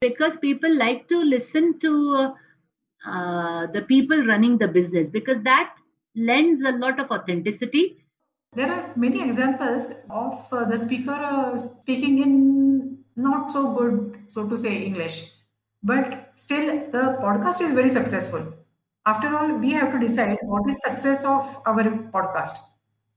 Because 0.00 0.38
people 0.38 0.72
like 0.72 1.08
to 1.08 1.18
listen 1.18 1.78
to 1.80 2.34
uh, 3.06 3.66
the 3.66 3.82
people 3.82 4.24
running 4.26 4.58
the 4.58 4.68
business 4.68 5.10
because 5.10 5.42
that 5.42 5.74
lends 6.14 6.62
a 6.62 6.72
lot 6.72 7.00
of 7.00 7.10
authenticity 7.10 8.04
there 8.54 8.72
are 8.72 8.92
many 8.96 9.22
examples 9.22 9.92
of 10.08 10.52
uh, 10.52 10.64
the 10.64 10.76
speaker 10.78 11.12
uh, 11.12 11.56
speaking 11.56 12.18
in 12.18 12.98
not 13.14 13.52
so 13.52 13.74
good, 13.74 14.24
so 14.28 14.48
to 14.48 14.56
say, 14.56 14.84
English, 14.84 15.32
but 15.82 16.32
still 16.36 16.66
the 16.90 17.18
podcast 17.20 17.60
is 17.60 17.72
very 17.72 17.88
successful. 17.88 18.54
After 19.04 19.36
all, 19.36 19.52
we 19.56 19.72
have 19.72 19.92
to 19.92 19.98
decide 19.98 20.38
what 20.42 20.68
is 20.68 20.80
success 20.80 21.24
of 21.24 21.60
our 21.66 21.84
podcast. 22.14 22.56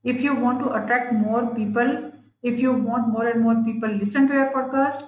If 0.04 0.22
you 0.22 0.36
want 0.36 0.60
to 0.60 0.74
attract 0.74 1.14
more 1.14 1.54
people, 1.56 2.12
if 2.44 2.60
you 2.60 2.74
want 2.74 3.10
more 3.10 3.28
and 3.28 3.42
more 3.42 3.64
people 3.64 3.90
listen 3.90 4.28
to 4.28 4.34
your 4.34 4.52
podcast, 4.52 5.04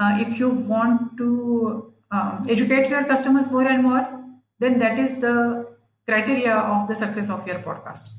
uh, 0.00 0.18
if 0.20 0.38
you 0.38 0.48
want 0.48 1.16
to 1.18 1.92
um, 2.10 2.44
educate 2.48 2.88
your 2.88 3.04
customers 3.04 3.50
more 3.50 3.66
and 3.66 3.82
more, 3.82 4.24
then 4.58 4.78
that 4.78 4.98
is 4.98 5.18
the 5.18 5.74
criteria 6.06 6.54
of 6.54 6.88
the 6.88 6.94
success 6.94 7.30
of 7.30 7.46
your 7.46 7.60
podcast. 7.60 8.10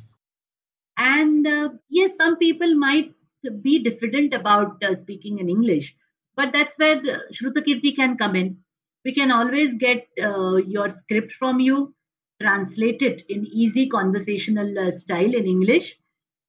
And 0.98 1.46
uh, 1.46 1.70
yes, 1.90 2.16
some 2.16 2.38
people 2.38 2.76
might 2.76 3.14
be 3.62 3.84
diffident 3.84 4.34
about 4.34 4.82
uh, 4.84 4.96
speaking 4.96 5.40
in 5.40 5.50
English, 5.50 5.96
but 6.36 6.52
that's 6.54 6.78
where 6.80 7.02
Shrutakirti 7.34 7.96
can 7.96 8.18
come 8.18 8.36
in. 8.36 8.58
We 9.04 9.14
can 9.14 9.32
always 9.32 9.76
get 9.76 10.08
uh, 10.22 10.56
your 10.56 10.90
script 10.90 11.34
from 11.34 11.60
you, 11.60 11.94
translate 12.42 13.02
it 13.02 13.22
in 13.30 13.46
easy 13.46 13.88
conversational 13.88 14.80
uh, 14.80 14.92
style 14.92 15.34
in 15.36 15.46
English, 15.46 15.98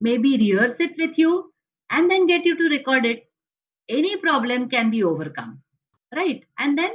maybe 0.00 0.36
rehearse 0.36 0.80
it 0.80 0.96
with 0.98 1.18
you, 1.18 1.52
and 1.90 2.10
then 2.10 2.26
get 2.26 2.44
you 2.44 2.56
to 2.56 2.68
record 2.68 3.06
it. 3.06 3.24
Any 3.88 4.16
problem 4.16 4.68
can 4.68 4.90
be 4.90 5.04
overcome, 5.04 5.62
right? 6.14 6.44
And 6.58 6.76
then, 6.76 6.92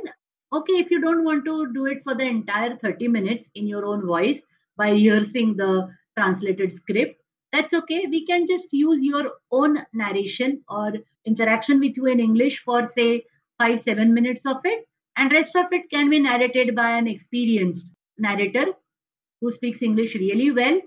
okay, 0.54 0.74
if 0.74 0.92
you 0.92 1.00
don't 1.02 1.24
want 1.24 1.46
to 1.46 1.72
do 1.74 1.86
it 1.86 2.04
for 2.04 2.16
the 2.16 2.26
entire 2.26 2.76
30 2.78 3.08
minutes 3.08 3.50
in 3.56 3.68
your 3.68 3.86
own 3.86 4.06
voice 4.06 4.44
by 4.78 4.90
rehearsing 4.90 5.56
the 5.56 5.90
translated 6.18 6.72
script, 6.72 7.22
that's 7.52 7.74
okay 7.74 8.06
we 8.10 8.26
can 8.26 8.48
just 8.48 8.72
use 8.72 9.04
your 9.04 9.32
own 9.52 9.86
narration 9.94 10.64
or 10.70 10.94
interaction 11.26 11.80
with 11.80 11.98
you 11.98 12.06
in 12.06 12.20
english 12.20 12.60
for 12.64 12.86
say 12.86 13.24
5 13.60 13.80
7 13.82 14.14
minutes 14.14 14.46
of 14.46 14.58
it 14.64 14.88
and 15.18 15.32
rest 15.32 15.56
of 15.56 15.66
it 15.72 15.90
can 15.90 16.10
be 16.10 16.20
narrated 16.20 16.76
by 16.76 16.90
an 16.98 17.08
experienced 17.08 17.92
narrator 18.18 18.66
who 19.42 19.52
speaks 19.52 19.82
english 19.90 20.16
really 20.16 20.52
well 20.52 20.80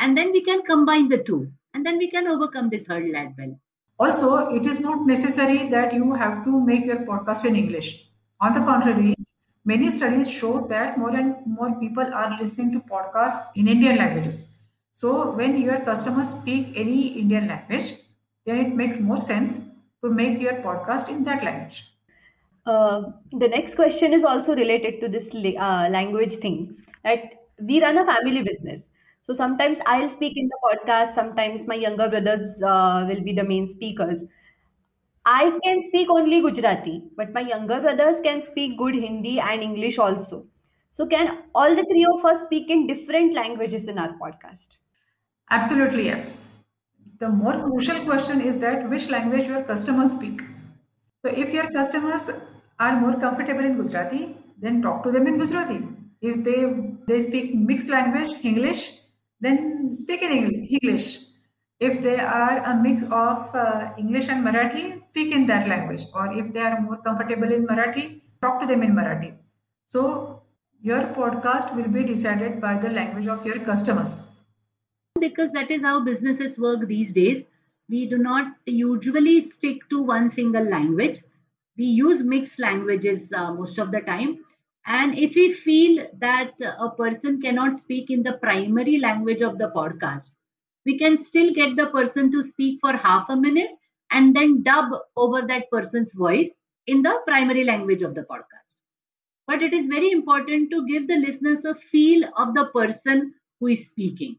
and 0.00 0.16
then 0.16 0.32
we 0.32 0.42
can 0.42 0.62
combine 0.62 1.08
the 1.08 1.22
two 1.30 1.50
and 1.74 1.84
then 1.84 1.98
we 1.98 2.10
can 2.10 2.26
overcome 2.26 2.68
this 2.70 2.86
hurdle 2.86 3.16
as 3.16 3.32
well 3.38 3.54
also 3.98 4.48
it 4.58 4.66
is 4.66 4.80
not 4.80 5.06
necessary 5.06 5.68
that 5.68 5.92
you 5.92 6.12
have 6.14 6.44
to 6.44 6.60
make 6.66 6.84
your 6.84 7.00
podcast 7.12 7.44
in 7.44 7.56
english 7.56 7.90
on 8.40 8.52
the 8.52 8.60
contrary 8.60 9.14
many 9.64 9.90
studies 9.90 10.30
show 10.30 10.66
that 10.68 10.98
more 10.98 11.14
and 11.14 11.34
more 11.46 11.72
people 11.80 12.14
are 12.22 12.30
listening 12.40 12.72
to 12.72 12.80
podcasts 12.92 13.50
in 13.56 13.68
indian 13.68 13.96
languages 13.96 14.58
so 14.98 15.30
when 15.30 15.56
your 15.56 15.78
customers 15.82 16.30
speak 16.30 16.72
any 16.74 17.20
Indian 17.20 17.46
language, 17.46 17.94
then 18.44 18.58
it 18.58 18.74
makes 18.74 18.98
more 18.98 19.20
sense 19.20 19.60
to 20.02 20.10
make 20.10 20.40
your 20.40 20.54
podcast 20.54 21.08
in 21.08 21.22
that 21.22 21.44
language. 21.44 21.84
Uh, 22.66 23.12
the 23.30 23.46
next 23.46 23.76
question 23.76 24.12
is 24.12 24.24
also 24.24 24.56
related 24.56 25.00
to 25.00 25.08
this 25.08 25.28
uh, 25.32 25.86
language 25.88 26.40
thing. 26.40 26.78
That 27.04 27.46
we 27.60 27.80
run 27.80 27.96
a 27.96 28.04
family 28.06 28.42
business. 28.42 28.82
So 29.28 29.34
sometimes 29.34 29.78
I'll 29.86 30.10
speak 30.12 30.36
in 30.36 30.48
the 30.48 30.58
podcast. 30.66 31.14
Sometimes 31.14 31.66
my 31.66 31.74
younger 31.74 32.08
brothers 32.08 32.50
uh, 32.62 33.06
will 33.08 33.22
be 33.22 33.34
the 33.34 33.44
main 33.44 33.68
speakers. 33.68 34.22
I 35.26 35.58
can 35.62 35.84
speak 35.88 36.08
only 36.10 36.40
Gujarati, 36.40 37.02
but 37.16 37.32
my 37.32 37.42
younger 37.42 37.80
brothers 37.80 38.16
can 38.24 38.42
speak 38.44 38.78
good 38.78 38.94
Hindi 38.94 39.38
and 39.38 39.62
English 39.62 39.98
also. 39.98 40.46
So 40.96 41.06
can 41.06 41.44
all 41.54 41.76
the 41.76 41.84
three 41.84 42.06
of 42.12 42.24
us 42.24 42.42
speak 42.46 42.70
in 42.70 42.86
different 42.86 43.34
languages 43.34 43.86
in 43.86 43.98
our 43.98 44.14
podcast? 44.18 44.78
Absolutely, 45.50 46.06
yes. 46.06 46.48
The 47.18 47.28
more 47.28 47.62
crucial 47.64 48.04
question 48.04 48.40
is 48.40 48.56
that 48.58 48.88
which 48.88 49.08
language 49.10 49.46
your 49.46 49.62
customers 49.64 50.12
speak. 50.12 50.40
So 51.24 51.30
if 51.30 51.50
your 51.50 51.70
customers 51.70 52.30
are 52.78 53.00
more 53.00 53.20
comfortable 53.20 53.64
in 53.64 53.76
Gujarati, 53.76 54.36
then 54.58 54.80
talk 54.82 55.02
to 55.04 55.12
them 55.12 55.26
in 55.26 55.38
Gujarati. 55.38 55.86
If 56.22 56.44
they 56.44 56.60
they 57.06 57.20
speak 57.20 57.54
mixed 57.54 57.90
language, 57.90 58.32
English, 58.42 59.00
then 59.40 59.94
speak 59.94 60.22
in 60.22 60.66
English. 60.66 61.20
If 61.80 62.02
they 62.02 62.18
are 62.18 62.58
a 62.64 62.74
mix 62.74 63.02
of 63.04 63.54
uh, 63.54 63.92
English 63.98 64.28
and 64.28 64.44
Marathi, 64.44 65.02
speak 65.10 65.32
in 65.32 65.46
that 65.46 65.68
language. 65.68 66.06
Or 66.12 66.32
if 66.32 66.52
they 66.52 66.60
are 66.60 66.80
more 66.80 66.96
comfortable 66.98 67.52
in 67.52 67.66
Marathi, 67.66 68.22
talk 68.42 68.60
to 68.60 68.66
them 68.66 68.82
in 68.82 68.94
Marathi. 68.94 69.34
So 69.86 70.42
your 70.80 71.02
podcast 71.20 71.74
will 71.76 71.88
be 71.88 72.02
decided 72.02 72.60
by 72.60 72.78
the 72.78 72.90
language 72.90 73.26
of 73.26 73.46
your 73.46 73.60
customers 73.60 74.32
because 75.20 75.52
that 75.52 75.70
is 75.70 75.82
how 75.82 76.04
businesses 76.04 76.58
work 76.58 76.86
these 76.86 77.12
days. 77.12 77.44
We 77.88 78.06
do 78.06 78.18
not 78.18 78.54
usually 78.66 79.40
stick 79.40 79.88
to 79.90 80.02
one 80.02 80.28
single 80.30 80.64
language. 80.64 81.20
We 81.76 81.86
use 81.86 82.22
mixed 82.22 82.58
languages 82.58 83.32
uh, 83.32 83.54
most 83.54 83.78
of 83.78 83.92
the 83.92 84.00
time. 84.00 84.44
And 84.88 85.16
if 85.16 85.36
we 85.36 85.52
feel 85.52 86.08
that 86.18 86.54
a 86.60 86.90
person 86.90 87.40
cannot 87.40 87.74
speak 87.74 88.10
in 88.10 88.24
the 88.24 88.38
primary 88.38 88.98
language 88.98 89.40
of 89.40 89.58
the 89.58 89.70
podcast, 89.70 90.34
we 90.84 90.98
can 90.98 91.16
still 91.16 91.54
get 91.54 91.76
the 91.76 91.88
person 91.90 92.32
to 92.32 92.42
speak 92.42 92.80
for 92.80 92.92
half 92.96 93.28
a 93.30 93.36
minute 93.36 93.70
and 94.10 94.34
then 94.34 94.64
dub 94.64 94.90
over 95.16 95.46
that 95.46 95.70
person's 95.70 96.14
voice 96.14 96.62
in 96.88 97.02
the 97.02 97.20
primary 97.26 97.64
language 97.64 98.02
of 98.02 98.14
the 98.16 98.22
podcast. 98.22 98.78
But 99.46 99.62
it 99.62 99.72
is 99.74 99.86
very 99.86 100.10
important 100.10 100.70
to 100.72 100.86
give 100.86 101.06
the 101.08 101.16
listeners 101.16 101.64
a 101.64 101.74
feel 101.76 102.28
of 102.36 102.54
the 102.54 102.66
person 102.74 103.34
who 103.60 103.68
is 103.68 103.88
speaking 103.88 104.38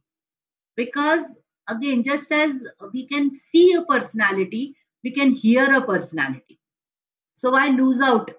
because 0.75 1.37
again 1.69 2.03
just 2.03 2.31
as 2.31 2.63
we 2.93 3.07
can 3.07 3.29
see 3.29 3.73
a 3.73 3.83
personality 3.83 4.75
we 5.03 5.11
can 5.11 5.31
hear 5.31 5.65
a 5.75 5.85
personality 5.85 6.59
so 7.33 7.55
i 7.55 7.67
lose 7.69 8.01
out 8.01 8.31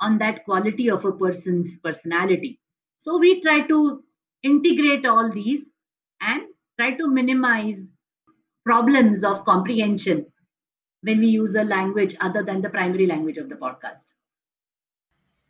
on 0.00 0.18
that 0.18 0.44
quality 0.44 0.90
of 0.90 1.04
a 1.04 1.12
person's 1.12 1.78
personality. 1.78 2.60
So 2.98 3.18
we 3.18 3.40
try 3.40 3.66
to 3.66 4.02
integrate 4.42 5.06
all 5.06 5.30
these 5.30 5.72
and 6.20 6.42
try 6.78 6.94
to 6.96 7.08
minimize 7.08 7.88
problems 8.64 9.24
of 9.24 9.44
comprehension 9.44 10.26
when 11.02 11.18
we 11.20 11.26
use 11.26 11.54
a 11.54 11.64
language 11.64 12.16
other 12.20 12.42
than 12.42 12.62
the 12.62 12.70
primary 12.70 13.06
language 13.06 13.38
of 13.38 13.48
the 13.48 13.56
podcast. 13.56 14.12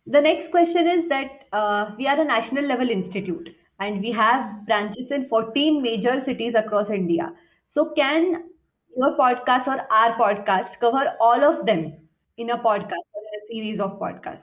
The 0.06 0.20
next 0.20 0.50
question 0.50 0.86
is 0.86 1.08
that 1.08 1.46
uh, 1.52 1.92
we 1.98 2.06
are 2.06 2.20
a 2.20 2.24
national 2.24 2.64
level 2.64 2.88
institute 2.90 3.48
and 3.80 4.00
we 4.00 4.10
have 4.12 4.66
branches 4.66 5.10
in 5.10 5.28
14 5.28 5.82
major 5.82 6.20
cities 6.20 6.54
across 6.54 6.90
India. 6.90 7.32
So, 7.70 7.92
can 7.96 8.50
your 8.96 9.16
podcast 9.18 9.66
or 9.66 9.80
our 9.92 10.16
podcast 10.18 10.78
cover 10.80 11.14
all 11.20 11.42
of 11.44 11.66
them 11.66 11.96
in 12.36 12.50
a 12.50 12.58
podcast 12.58 13.13
series 13.54 13.80
of 13.80 13.98
podcast. 14.00 14.42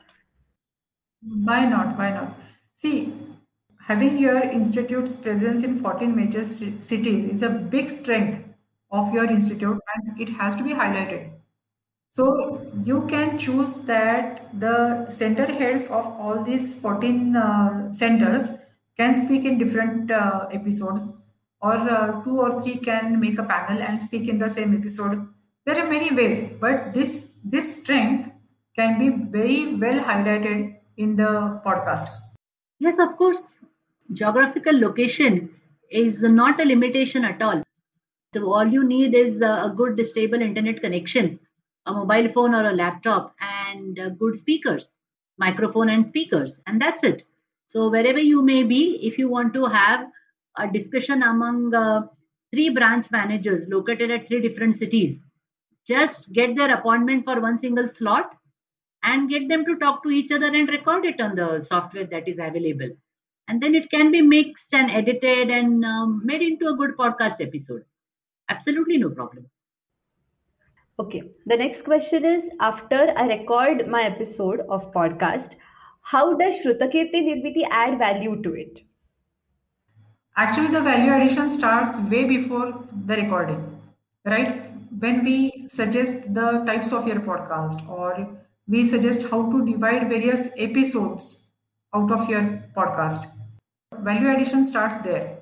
Why 1.50 1.66
not? 1.66 1.98
Why 1.98 2.12
not? 2.12 2.38
See, 2.76 3.14
having 3.88 4.18
your 4.18 4.42
institute's 4.42 5.16
presence 5.16 5.64
in 5.64 5.80
14 5.80 6.16
major 6.16 6.44
cities 6.44 7.32
is 7.34 7.42
a 7.42 7.50
big 7.50 7.90
strength 7.90 8.42
of 8.92 9.14
your 9.14 9.26
institute 9.26 9.80
and 9.96 10.22
it 10.22 10.30
has 10.30 10.56
to 10.56 10.64
be 10.64 10.72
highlighted. 10.72 11.30
So 12.10 12.72
you 12.84 13.06
can 13.08 13.38
choose 13.38 13.82
that 13.82 14.60
the 14.60 15.10
center 15.10 15.46
heads 15.46 15.86
of 15.88 16.06
all 16.06 16.44
these 16.44 16.76
14 16.76 17.36
uh, 17.36 17.94
centers 17.94 18.50
can 18.98 19.16
speak 19.16 19.46
in 19.46 19.58
different 19.58 20.12
uh, 20.12 20.48
episodes 20.52 21.18
or 21.62 21.76
uh, 21.78 22.24
two 22.24 22.40
or 22.40 22.62
three 22.62 22.78
can 22.78 23.20
make 23.20 23.40
a 23.40 23.44
panel 23.44 23.82
and 23.82 24.00
speak 24.00 24.28
in 24.28 24.40
the 24.40 24.50
same 24.50 24.76
episode 24.78 25.28
there 25.66 25.78
are 25.80 25.90
many 25.90 26.14
ways 26.14 26.42
but 26.60 26.94
this 26.94 27.32
this 27.44 27.82
strength 27.82 28.32
can 28.76 29.00
be 29.00 29.10
very 29.10 29.76
well 29.76 30.00
highlighted 30.00 30.76
in 30.98 31.16
the 31.16 31.62
podcast. 31.66 32.10
Yes 32.80 33.00
of 33.00 33.18
course. 33.18 33.56
Geographical 34.14 34.78
location 34.80 35.50
is 35.90 36.24
not 36.24 36.60
a 36.60 36.66
limitation 36.66 37.24
at 37.26 37.42
all. 37.42 37.64
So 38.34 38.52
all 38.52 38.66
you 38.66 38.84
need 38.86 39.14
is 39.14 39.42
a 39.42 39.74
good 39.76 40.06
stable 40.08 40.42
internet 40.42 40.82
connection, 40.82 41.40
a 41.86 41.94
mobile 41.94 42.30
phone 42.32 42.56
or 42.56 42.70
a 42.70 42.74
laptop, 42.74 43.36
and 43.42 44.00
uh, 44.00 44.10
good 44.10 44.38
speakers, 44.38 44.98
microphone 45.38 45.90
and 45.90 46.06
speakers, 46.06 46.62
and 46.68 46.82
that's 46.82 47.04
it. 47.04 47.24
So 47.66 47.90
wherever 47.90 48.20
you 48.20 48.42
may 48.42 48.64
be, 48.64 49.00
if 49.06 49.18
you 49.18 49.30
want 49.30 49.54
to 49.54 49.66
have 49.66 50.08
a 50.58 50.68
discussion 50.68 51.24
among 51.24 51.74
uh, 51.74 52.08
three 52.54 52.70
branch 52.70 53.12
managers 53.12 53.68
located 53.70 54.12
at 54.12 54.28
three 54.28 54.42
different 54.42 54.78
cities, 54.78 55.22
just 55.86 56.32
get 56.34 56.56
their 56.56 56.74
appointment 56.74 57.26
for 57.26 57.42
one 57.42 57.58
single 57.58 57.88
slot 57.88 58.36
and 59.04 59.30
get 59.30 59.48
them 59.50 59.66
to 59.66 59.78
talk 59.78 60.04
to 60.04 60.10
each 60.10 60.32
other 60.32 60.48
and 60.48 60.68
record 60.70 61.06
it 61.06 61.20
on 61.20 61.36
the 61.36 61.60
software 61.60 62.06
that 62.06 62.28
is 62.28 62.40
available. 62.40 62.90
And 63.48 63.62
then 63.62 63.76
it 63.76 63.90
can 63.90 64.12
be 64.12 64.22
mixed 64.22 64.74
and 64.74 64.92
edited 64.92 65.50
and 65.50 65.84
um, 65.84 66.22
made 66.24 66.42
into 66.42 66.68
a 66.68 66.76
good 66.76 66.96
podcast 66.98 67.42
episode. 67.42 67.84
Absolutely 68.50 68.98
no 68.98 69.10
problem. 69.10 69.50
Okay. 71.00 71.24
The 71.48 71.58
next 71.58 71.84
question 71.84 72.26
is 72.26 72.44
after 72.60 73.14
i 73.18 73.26
record 73.26 73.88
my 73.88 74.04
episode 74.04 74.62
of 74.70 74.94
podcast 74.94 75.50
how 76.02 76.24
does 76.42 76.56
shrutakirti 76.64 77.22
nirmiti 77.28 77.64
add 77.72 77.98
value 77.98 78.42
to 78.44 78.54
it? 78.54 78.80
Actually 80.38 80.68
the 80.68 80.82
value 80.82 81.14
addition 81.14 81.50
starts 81.50 81.98
way 82.12 82.24
before 82.26 82.88
the 83.06 83.16
recording 83.16 83.62
right? 84.26 84.72
When 85.00 85.24
we 85.24 85.68
suggest 85.70 86.34
the 86.34 86.64
types 86.66 86.92
of 86.92 87.08
your 87.08 87.22
podcast 87.22 87.88
or 87.90 88.28
we 88.72 88.88
suggest 88.88 89.24
how 89.30 89.52
to 89.52 89.66
divide 89.66 90.08
various 90.08 90.50
episodes 90.58 91.44
out 91.94 92.10
of 92.10 92.30
your 92.30 92.42
podcast. 92.76 93.26
Value 94.00 94.30
addition 94.34 94.64
starts 94.64 95.00
there. 95.00 95.40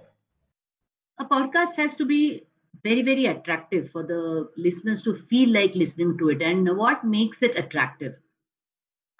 A 1.19 1.25
podcast 1.25 1.75
has 1.75 1.95
to 1.97 2.05
be 2.05 2.47
very, 2.83 3.03
very 3.03 3.27
attractive 3.27 3.91
for 3.91 4.01
the 4.01 4.49
listeners 4.57 5.03
to 5.03 5.13
feel 5.13 5.49
like 5.49 5.75
listening 5.75 6.17
to 6.17 6.29
it. 6.29 6.41
And 6.41 6.75
what 6.75 7.03
makes 7.03 7.43
it 7.43 7.55
attractive? 7.55 8.15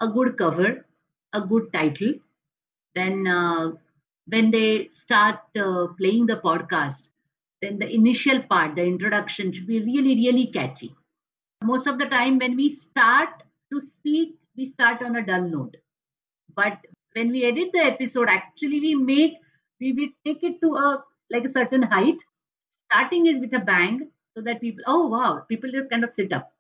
A 0.02 0.08
good 0.08 0.40
cover, 0.40 0.88
a 1.34 1.42
good 1.42 1.72
title. 1.72 2.14
Then, 2.96 3.28
uh, 3.28 3.74
when 4.26 4.50
they 4.50 4.90
start 4.92 5.42
uh, 5.56 5.88
playing 6.00 6.26
the 6.26 6.38
podcast, 6.38 7.10
then 7.62 7.78
the 7.78 7.94
initial 7.94 8.42
part, 8.42 8.76
the 8.76 8.84
introduction, 8.84 9.52
should 9.52 9.68
be 9.68 9.84
really, 9.84 10.16
really 10.16 10.48
catchy. 10.48 10.96
Most 11.64 11.86
of 11.86 12.00
the 12.00 12.06
time, 12.06 12.40
when 12.40 12.56
we 12.56 12.70
start 12.70 13.44
to 13.72 13.80
speak, 13.80 14.36
we 14.56 14.66
start 14.66 15.02
on 15.04 15.16
a 15.16 15.26
dull 15.26 15.42
note. 15.50 15.78
But 16.56 16.80
when 17.14 17.32
we 17.32 17.46
edit 17.46 17.72
the 17.74 17.80
episode, 17.80 18.30
actually 18.30 18.80
we 18.80 18.96
make 18.96 19.34
we, 19.80 19.94
we 19.94 20.16
take 20.26 20.44
it 20.44 20.60
to 20.62 20.76
a 20.76 21.04
like 21.32 21.46
a 21.46 21.50
certain 21.50 21.84
height. 21.84 22.22
Starting 22.70 23.28
is 23.28 23.40
with 23.40 23.54
a 23.54 23.60
bang, 23.60 24.10
so 24.36 24.42
that 24.42 24.62
people, 24.62 24.84
oh 24.88 25.08
wow, 25.08 25.44
people 25.48 25.72
just 25.72 25.90
kind 25.90 26.04
of 26.04 26.12
sit 26.12 26.34
up, 26.34 26.52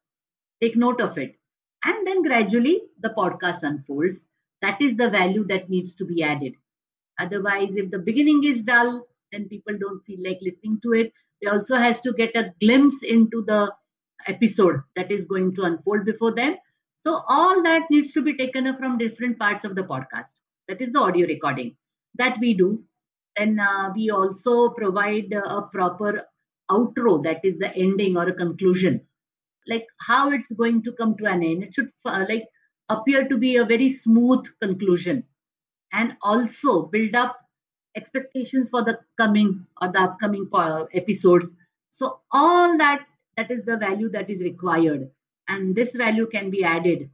take 0.62 0.76
note 0.76 1.02
of 1.02 1.18
it. 1.18 1.36
And 1.84 2.06
then 2.06 2.24
gradually 2.24 2.82
the 3.02 3.10
podcast 3.10 3.64
unfolds. 3.64 4.26
That 4.62 4.82
is 4.82 4.98
the 4.98 5.10
value 5.10 5.46
that 5.48 5.70
needs 5.70 5.96
to 5.96 6.06
be 6.06 6.22
added. 6.24 6.54
Otherwise, 7.20 7.76
if 7.76 7.90
the 7.92 8.00
beginning 8.00 8.44
is 8.44 8.64
dull, 8.64 9.08
then 9.32 9.48
people 9.48 9.78
don't 9.78 10.04
feel 10.06 10.20
like 10.24 10.40
listening 10.42 10.80
to 10.84 10.94
it. 10.94 11.14
They 11.42 11.50
also 11.50 11.76
has 11.78 12.02
to 12.02 12.14
get 12.14 12.36
a 12.36 12.54
glimpse 12.60 13.04
into 13.04 13.44
the 13.46 13.74
episode 14.28 14.82
that 14.96 15.12
is 15.12 15.26
going 15.26 15.56
to 15.56 15.64
unfold 15.64 16.06
before 16.06 16.34
them 16.34 16.58
so 17.00 17.24
all 17.28 17.64
that 17.64 17.90
needs 17.90 18.12
to 18.14 18.22
be 18.22 18.38
taken 18.38 18.76
from 18.78 18.98
different 18.98 19.40
parts 19.40 19.66
of 19.66 19.76
the 19.76 19.84
podcast. 19.84 20.40
That 20.68 20.82
is 20.82 20.94
the 20.94 21.00
audio 21.00 21.28
recording 21.28 21.76
that 22.16 22.38
we 22.40 22.54
do. 22.54 22.84
And 23.38 23.60
uh, 23.60 23.92
we 23.96 24.10
also 24.12 24.70
provide 24.72 25.34
a 25.34 25.62
proper 25.64 26.26
outro, 26.70 27.24
that 27.24 27.42
is 27.44 27.58
the 27.58 27.76
ending 27.76 28.18
or 28.18 28.28
a 28.30 28.34
conclusion, 28.34 29.02
like 29.68 29.88
how 30.00 30.32
it's 30.32 30.52
going 30.52 30.84
to 30.84 30.92
come 30.94 31.16
to 31.18 31.26
an 31.26 31.44
end. 31.44 31.64
It 31.64 31.74
should 31.74 31.92
uh, 32.06 32.26
like 32.30 32.48
appear 32.90 33.28
to 33.28 33.38
be 33.38 33.58
a 33.58 33.66
very 33.66 33.90
smooth 33.90 34.46
conclusion, 34.62 35.24
and 35.94 36.18
also 36.22 36.84
build 36.88 37.16
up 37.16 37.38
expectations 37.96 38.70
for 38.70 38.84
the 38.84 39.00
coming 39.18 39.66
or 39.82 39.92
the 39.92 40.00
upcoming 40.00 40.48
uh, 40.54 40.86
episodes. 40.94 41.52
So 41.90 42.22
all 42.32 42.78
that 42.78 43.06
that 43.38 43.52
is 43.52 43.66
the 43.66 43.78
value 43.78 44.10
that 44.10 44.30
is 44.30 44.44
required 44.44 45.10
and 45.50 45.76
this 45.76 45.96
value 45.96 46.28
can 46.28 46.50
be 46.50 46.64
added 46.64 47.10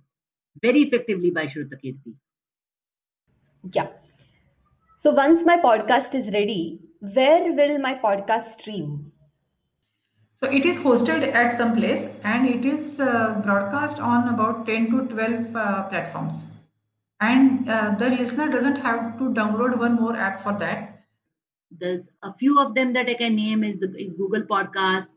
very 0.61 0.83
effectively 0.83 1.31
by 1.31 1.45
Shrutakirti. 1.47 2.13
Yeah. 3.73 3.87
So 5.01 5.11
once 5.11 5.41
my 5.45 5.57
podcast 5.57 6.13
is 6.13 6.31
ready, 6.33 6.79
where 6.99 7.53
will 7.53 7.77
my 7.79 7.95
podcast 7.95 8.51
stream? 8.59 9.11
So 10.35 10.49
it 10.49 10.65
is 10.65 10.75
hosted 10.77 11.33
at 11.33 11.53
some 11.53 11.75
place 11.75 12.07
and 12.23 12.47
it 12.47 12.65
is 12.65 12.99
uh, 12.99 13.41
broadcast 13.43 13.99
on 13.99 14.27
about 14.27 14.65
10 14.65 14.91
to 14.91 15.07
12 15.13 15.55
uh, 15.55 15.83
platforms. 15.83 16.45
And 17.21 17.69
uh, 17.69 17.95
the 17.97 18.09
listener 18.09 18.49
doesn't 18.49 18.75
have 18.77 19.17
to 19.17 19.25
download 19.29 19.77
one 19.77 19.95
more 19.95 20.15
app 20.15 20.41
for 20.41 20.53
that. 20.59 21.05
There's 21.71 22.09
a 22.21 22.33
few 22.33 22.59
of 22.59 22.75
them 22.75 22.93
that 22.93 23.07
I 23.07 23.13
can 23.13 23.35
name 23.35 23.63
is 23.63 23.79
the 23.79 23.93
is 23.97 24.13
Google 24.13 24.43
Podcast, 24.43 25.07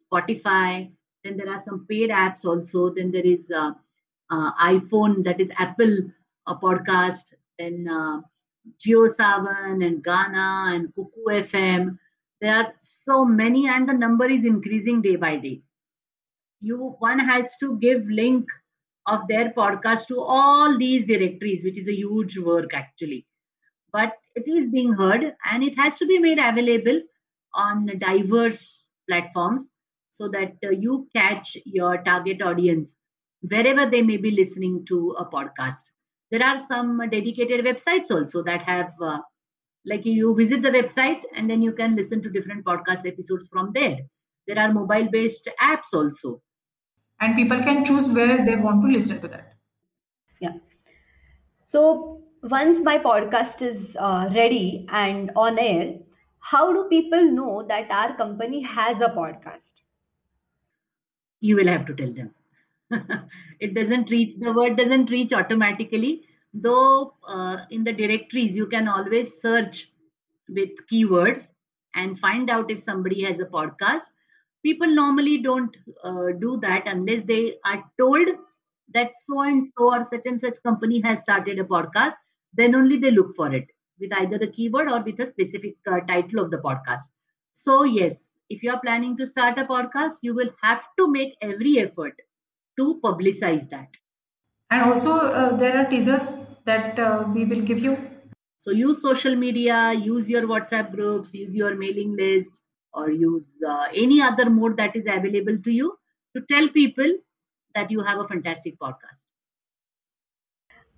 Spotify, 0.00 0.90
then 1.24 1.36
there 1.36 1.48
are 1.48 1.62
some 1.64 1.86
paid 1.88 2.10
apps 2.10 2.44
also. 2.44 2.90
Then 2.90 3.10
there 3.10 3.26
is 3.26 3.50
uh, 3.54 3.72
uh, 4.30 4.52
iPhone, 4.62 5.24
that 5.24 5.40
is 5.40 5.50
Apple 5.58 5.96
a 6.46 6.54
podcast. 6.54 7.34
Then 7.58 7.88
uh, 7.88 8.20
JioSaavn 8.84 9.84
and 9.84 10.04
Gaana 10.04 10.74
and 10.74 10.94
Kuku 10.94 11.48
FM. 11.50 11.98
There 12.40 12.54
are 12.54 12.72
so 12.78 13.24
many, 13.24 13.68
and 13.68 13.88
the 13.88 13.92
number 13.92 14.26
is 14.30 14.44
increasing 14.44 15.02
day 15.02 15.16
by 15.16 15.36
day. 15.36 15.62
You 16.60 16.96
one 16.98 17.18
has 17.18 17.56
to 17.58 17.78
give 17.78 18.06
link 18.08 18.46
of 19.06 19.26
their 19.28 19.50
podcast 19.50 20.06
to 20.08 20.20
all 20.20 20.78
these 20.78 21.06
directories, 21.06 21.64
which 21.64 21.78
is 21.78 21.88
a 21.88 21.94
huge 21.94 22.38
work 22.38 22.74
actually. 22.74 23.26
But 23.92 24.12
it 24.36 24.46
is 24.46 24.70
being 24.70 24.92
heard, 24.92 25.34
and 25.50 25.64
it 25.64 25.76
has 25.76 25.96
to 25.98 26.06
be 26.06 26.18
made 26.18 26.38
available 26.38 27.00
on 27.54 27.86
diverse 27.98 28.90
platforms 29.08 29.70
so 30.18 30.28
that 30.28 30.54
uh, 30.64 30.70
you 30.70 31.08
catch 31.14 31.56
your 31.64 31.98
target 31.98 32.42
audience 32.42 32.96
wherever 33.42 33.88
they 33.88 34.02
may 34.02 34.16
be 34.16 34.32
listening 34.32 34.84
to 34.86 35.14
a 35.18 35.24
podcast. 35.24 35.90
There 36.32 36.42
are 36.42 36.58
some 36.58 36.98
dedicated 37.08 37.64
websites 37.64 38.10
also 38.10 38.42
that 38.42 38.62
have, 38.62 38.90
uh, 39.00 39.20
like, 39.86 40.04
you 40.04 40.34
visit 40.34 40.62
the 40.62 40.70
website 40.70 41.22
and 41.36 41.48
then 41.48 41.62
you 41.62 41.72
can 41.72 41.94
listen 41.94 42.20
to 42.22 42.30
different 42.30 42.64
podcast 42.64 43.06
episodes 43.06 43.48
from 43.52 43.70
there. 43.74 43.98
There 44.48 44.58
are 44.58 44.72
mobile 44.72 45.08
based 45.12 45.48
apps 45.62 45.94
also. 45.94 46.42
And 47.20 47.36
people 47.36 47.62
can 47.62 47.84
choose 47.84 48.10
where 48.10 48.44
they 48.44 48.56
want 48.56 48.84
to 48.84 48.92
listen 48.92 49.20
to 49.20 49.28
that. 49.28 49.54
Yeah. 50.40 50.54
So 51.70 52.22
once 52.42 52.80
my 52.82 52.98
podcast 52.98 53.62
is 53.62 53.96
uh, 53.96 54.30
ready 54.34 54.86
and 54.90 55.30
on 55.36 55.58
air, 55.58 55.94
how 56.40 56.72
do 56.72 56.88
people 56.88 57.30
know 57.30 57.64
that 57.68 57.90
our 57.90 58.16
company 58.16 58.62
has 58.62 58.96
a 58.96 59.10
podcast? 59.10 59.77
You 61.40 61.56
will 61.56 61.66
have 61.68 61.86
to 61.86 61.94
tell 61.94 62.12
them. 62.12 62.34
It 63.60 63.74
doesn't 63.74 64.10
reach 64.10 64.34
the 64.36 64.52
word 64.52 64.76
doesn't 64.76 65.10
reach 65.10 65.32
automatically 65.32 66.24
though 66.52 67.14
uh, 67.26 67.58
in 67.70 67.84
the 67.84 67.92
directories 67.92 68.56
you 68.56 68.66
can 68.66 68.88
always 68.88 69.40
search 69.40 69.90
with 70.48 70.70
keywords 70.90 71.48
and 71.94 72.18
find 72.18 72.50
out 72.50 72.70
if 72.70 72.80
somebody 72.82 73.22
has 73.24 73.38
a 73.40 73.46
podcast. 73.46 74.12
People 74.62 74.88
normally 74.88 75.38
don't 75.38 75.76
uh, 76.04 76.32
do 76.38 76.58
that 76.62 76.86
unless 76.86 77.22
they 77.24 77.56
are 77.64 77.84
told 77.98 78.28
that 78.94 79.12
so 79.24 79.40
and 79.40 79.64
so 79.64 79.92
or 79.94 80.04
such 80.04 80.26
and 80.26 80.40
such 80.40 80.62
company 80.62 81.00
has 81.00 81.20
started 81.20 81.58
a 81.58 81.64
podcast 81.64 82.14
then 82.54 82.74
only 82.74 82.96
they 82.98 83.10
look 83.10 83.34
for 83.36 83.52
it 83.54 83.66
with 84.00 84.12
either 84.14 84.38
the 84.38 84.46
keyword 84.48 84.90
or 84.90 85.02
with 85.02 85.18
a 85.20 85.26
specific 85.26 85.76
uh, 85.86 86.00
title 86.00 86.40
of 86.40 86.50
the 86.50 86.58
podcast. 86.58 87.08
So 87.52 87.84
yes 87.84 88.27
if 88.50 88.62
you 88.62 88.70
are 88.72 88.80
planning 88.80 89.16
to 89.16 89.26
start 89.26 89.58
a 89.58 89.64
podcast, 89.64 90.14
you 90.22 90.34
will 90.34 90.50
have 90.62 90.80
to 90.98 91.10
make 91.10 91.36
every 91.42 91.78
effort 91.78 92.14
to 92.78 93.00
publicize 93.04 93.68
that. 93.70 93.88
And 94.70 94.82
also, 94.82 95.12
uh, 95.12 95.56
there 95.56 95.78
are 95.78 95.88
teasers 95.88 96.34
that 96.64 96.98
uh, 96.98 97.24
we 97.34 97.44
will 97.44 97.62
give 97.62 97.78
you. 97.78 97.96
So, 98.56 98.70
use 98.70 99.00
social 99.00 99.34
media, 99.34 99.92
use 99.92 100.28
your 100.28 100.42
WhatsApp 100.42 100.94
groups, 100.94 101.32
use 101.32 101.54
your 101.54 101.74
mailing 101.74 102.16
list, 102.16 102.60
or 102.92 103.10
use 103.10 103.56
uh, 103.66 103.86
any 103.94 104.20
other 104.20 104.50
mode 104.50 104.76
that 104.76 104.96
is 104.96 105.06
available 105.06 105.58
to 105.58 105.70
you 105.70 105.96
to 106.36 106.42
tell 106.42 106.68
people 106.68 107.14
that 107.74 107.90
you 107.90 108.00
have 108.00 108.18
a 108.18 108.28
fantastic 108.28 108.78
podcast. 108.78 109.27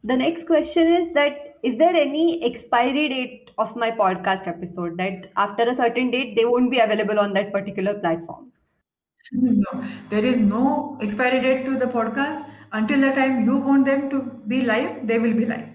The 0.05 0.17
next 0.17 0.47
question 0.47 0.87
is 0.87 1.15
that 1.15 1.59
is 1.63 1.77
there 1.77 1.95
any 1.95 2.43
expiry 2.43 3.09
date 3.09 3.51
of 3.59 3.77
my 3.77 3.91
podcast 3.91 4.49
episode 4.49 4.97
that 4.97 5.31
after 5.37 5.69
a 5.69 5.75
certain 5.75 6.11
date 6.11 6.35
they 6.37 6.45
won't 6.47 6.71
be 6.71 6.79
available 6.79 7.19
on 7.19 7.35
that 7.35 7.53
particular 7.53 7.95
platform? 7.99 8.51
No, 9.33 9.85
there 10.09 10.25
is 10.25 10.41
no 10.41 10.97
expiry 11.03 11.41
date 11.41 11.65
to 11.67 11.77
the 11.77 11.87
podcast. 11.87 12.51
Until 12.73 13.01
the 13.01 13.11
time 13.11 13.45
you 13.45 13.57
want 13.59 13.85
them 13.85 14.09
to 14.11 14.23
be 14.47 14.63
live, 14.63 15.07
they 15.07 15.19
will 15.19 15.35
be 15.35 15.45
live. 15.45 15.69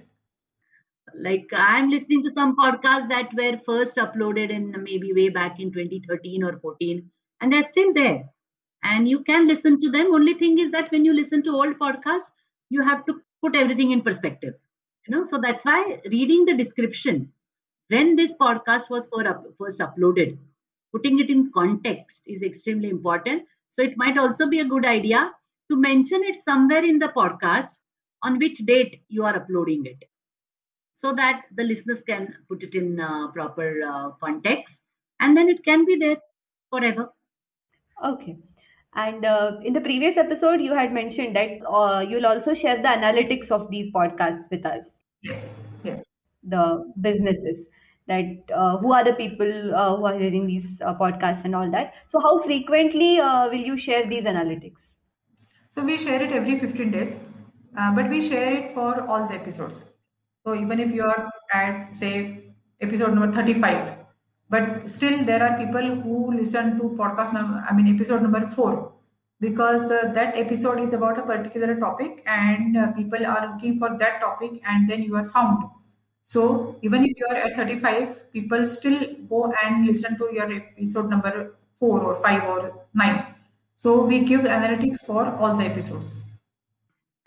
Like 1.14 1.48
I'm 1.54 1.92
listening 1.92 2.24
to 2.24 2.32
some 2.32 2.56
podcasts 2.56 3.10
that 3.10 3.34
were 3.34 3.60
first 3.66 3.98
uploaded 3.98 4.50
in 4.50 4.72
maybe 4.84 5.14
way 5.14 5.30
back 5.30 5.60
in 5.60 5.72
2013 5.72 6.44
or 6.44 6.58
14, 6.60 7.10
and 7.42 7.54
they're 7.54 7.64
still 7.64 7.94
there 7.94 8.24
and 8.86 9.10
you 9.10 9.24
can 9.24 9.48
listen 9.48 9.80
to 9.82 9.90
them 9.90 10.14
only 10.14 10.34
thing 10.36 10.60
is 10.60 10.72
that 10.72 10.92
when 10.92 11.06
you 11.06 11.14
listen 11.14 11.44
to 11.44 11.56
old 11.60 11.78
podcasts 11.80 12.44
you 12.70 12.82
have 12.82 13.06
to 13.06 13.16
put 13.46 13.56
everything 13.64 13.92
in 14.00 14.02
perspective 14.12 14.56
you 15.08 15.16
know? 15.16 15.24
So 15.24 15.40
that's 15.40 15.66
why 15.66 16.02
reading 16.12 16.46
the 16.46 16.56
description 16.58 17.32
when 17.90 18.16
this 18.16 18.36
podcast 18.42 18.90
was 18.90 19.08
for 19.08 19.24
first 19.60 19.80
uploaded 19.80 20.38
putting 20.94 21.20
it 21.20 21.30
in 21.30 21.52
context 21.54 22.24
is 22.28 22.42
extremely 22.44 22.90
important. 22.90 23.44
So 23.70 23.84
it 23.84 23.98
might 23.98 24.18
also 24.18 24.48
be 24.48 24.62
a 24.62 24.66
good 24.66 24.86
idea 24.86 25.32
to 25.70 25.76
mention 25.76 26.22
it 26.24 26.38
somewhere 26.44 26.84
in 26.84 27.00
the 27.00 27.10
podcast 27.10 27.80
on 28.24 28.40
which 28.40 28.60
date 28.60 29.04
you 29.10 29.24
are 29.24 29.36
uploading 29.36 29.86
it 29.86 30.04
so 30.94 31.14
that 31.14 31.44
the 31.56 31.64
listeners 31.64 32.04
can 32.04 32.34
put 32.50 32.64
it 32.64 32.76
in 32.76 33.00
uh, 33.00 33.30
proper 33.32 33.82
uh, 33.86 34.12
context 34.24 34.82
and 35.20 35.38
then 35.38 35.50
it 35.50 35.64
can 35.66 35.86
be 35.86 35.98
there 35.98 36.18
forever. 36.72 37.10
Okay. 38.04 38.38
And 38.96 39.26
uh, 39.26 39.60
in 39.64 39.74
the 39.74 39.82
previous 39.82 40.18
episode, 40.18 40.62
you 40.62 40.74
had 40.74 40.92
mentioned 40.94 41.36
that 41.36 41.62
uh, 41.70 42.00
you'll 42.00 42.26
also 42.26 42.54
share 42.54 42.78
the 42.78 42.88
analytics 42.88 43.52
of 43.52 43.70
these 43.70 43.92
podcasts 43.94 44.50
with 44.50 44.66
us, 44.66 44.88
Yes, 45.22 45.58
yes. 45.84 46.06
the 46.44 46.94
businesses, 47.02 47.66
that 48.08 48.26
uh, 48.54 48.78
who 48.78 48.94
are 48.94 49.04
the 49.04 49.14
people 49.14 49.76
uh, 49.76 49.96
who 49.98 50.06
are 50.06 50.18
hearing 50.18 50.48
these 50.48 50.66
uh, 50.82 50.94
podcasts 50.96 51.44
and 51.44 51.56
all 51.56 51.70
that. 51.72 51.94
So, 52.12 52.20
how 52.20 52.42
frequently 52.44 53.20
uh, 53.20 53.48
will 53.50 53.66
you 53.72 53.78
share 53.78 54.08
these 54.08 54.24
analytics? 54.24 54.94
So 55.70 55.84
we 55.84 55.98
share 55.98 56.22
it 56.22 56.32
every 56.32 56.60
15 56.60 56.92
days, 56.92 57.16
uh, 57.78 57.94
but 57.94 58.10
we 58.10 58.22
share 58.28 58.52
it 58.54 58.74
for 58.74 59.02
all 59.08 59.28
the 59.28 59.34
episodes. 59.36 59.84
So 60.46 60.56
even 60.56 60.80
if 60.80 60.92
you 60.92 61.04
are 61.04 61.30
at, 61.54 61.96
say, 61.96 62.56
episode 62.82 63.14
number 63.14 63.32
35, 63.32 64.05
but 64.50 64.92
still 64.92 65.24
there 65.26 65.42
are 65.44 65.58
people 65.58 65.96
who 66.04 66.34
listen 66.34 66.78
to 66.78 66.84
podcast 66.98 67.34
number, 67.34 67.64
I 67.68 67.74
mean, 67.74 67.94
episode 67.94 68.22
number 68.22 68.48
four, 68.50 68.94
because 69.40 69.82
the, 69.84 70.12
that 70.14 70.36
episode 70.38 70.80
is 70.80 70.94
about 70.94 71.18
a 71.20 71.24
particular 71.24 71.76
topic 71.80 72.24
and 72.26 72.78
uh, 72.78 72.92
people 72.94 73.26
are 73.26 73.54
looking 73.54 73.80
for 73.80 73.98
that 73.98 74.22
topic 74.22 74.62
and 74.66 74.88
then 74.88 75.02
you 75.04 75.16
are 75.16 75.26
found. 75.26 75.64
So 76.24 76.78
even 76.82 77.06
if 77.06 77.18
you 77.18 77.28
are 77.30 77.36
at 77.36 77.56
35, 77.56 78.32
people 78.34 78.68
still 78.68 79.16
go 79.30 79.54
and 79.64 79.86
listen 79.86 80.18
to 80.18 80.30
your 80.34 80.52
episode 80.52 81.10
number 81.10 81.56
four 81.80 82.02
or 82.02 82.22
five 82.22 82.44
or 82.44 82.86
nine. 82.94 83.26
So 83.76 84.06
we 84.06 84.22
give 84.22 84.42
analytics 84.42 85.06
for 85.06 85.28
all 85.36 85.56
the 85.58 85.66
episodes. 85.66 86.22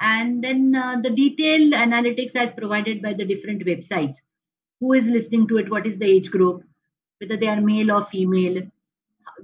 and 0.00 0.42
then 0.42 0.74
uh, 0.74 1.00
the 1.00 1.10
detailed 1.10 1.72
analytics 1.72 2.36
as 2.36 2.52
provided 2.52 3.02
by 3.02 3.12
the 3.12 3.24
different 3.24 3.64
websites 3.64 4.18
who 4.80 4.92
is 4.92 5.06
listening 5.06 5.46
to 5.48 5.58
it 5.58 5.70
what 5.70 5.86
is 5.86 5.98
the 5.98 6.06
age 6.06 6.30
group 6.30 6.62
whether 7.20 7.36
they 7.36 7.48
are 7.48 7.60
male 7.60 7.92
or 7.92 8.04
female 8.06 8.62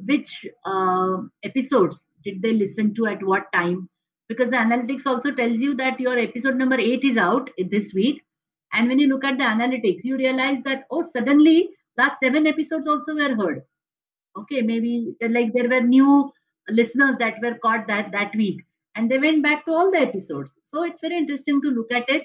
which 0.07 0.47
uh, 0.65 1.19
episodes 1.43 2.07
did 2.25 2.43
they 2.43 2.53
listen 2.53 2.95
to 2.95 3.07
at 3.07 3.23
what 3.23 3.53
time? 3.53 3.89
Because 4.29 4.51
the 4.51 4.57
analytics 4.57 5.07
also 5.07 5.31
tells 5.33 5.61
you 5.61 5.75
that 5.77 6.01
your 6.01 6.19
episode 6.19 6.57
number 6.57 6.79
8 6.79 7.05
is 7.05 7.17
out 7.17 7.51
this 7.71 7.93
week. 7.95 8.23
And 8.73 8.89
when 8.89 8.99
you 8.99 9.09
look 9.09 9.25
at 9.25 9.39
the 9.39 9.45
analytics 9.45 10.05
you 10.05 10.17
realize 10.17 10.63
that 10.65 10.85
oh 10.91 11.03
suddenly 11.03 11.71
last 11.97 12.21
7 12.21 12.47
episodes 12.47 12.89
also 12.89 13.15
were 13.15 13.35
heard. 13.35 13.63
Okay 14.37 14.63
maybe 14.63 15.17
like 15.21 15.53
there 15.53 15.69
were 15.69 15.81
new 15.81 16.33
listeners 16.69 17.15
that 17.19 17.35
were 17.43 17.57
caught 17.63 17.87
that 17.87 18.11
that 18.13 18.35
week. 18.35 18.65
And 18.97 19.11
they 19.11 19.19
went 19.19 19.43
back 19.43 19.65
to 19.67 19.73
all 19.73 19.91
the 19.91 19.99
episodes. 19.99 20.57
So 20.65 20.85
it's 20.85 21.01
very 21.01 21.17
interesting 21.17 21.61
to 21.63 21.69
look 21.69 21.93
at 21.93 22.09
it. 22.09 22.23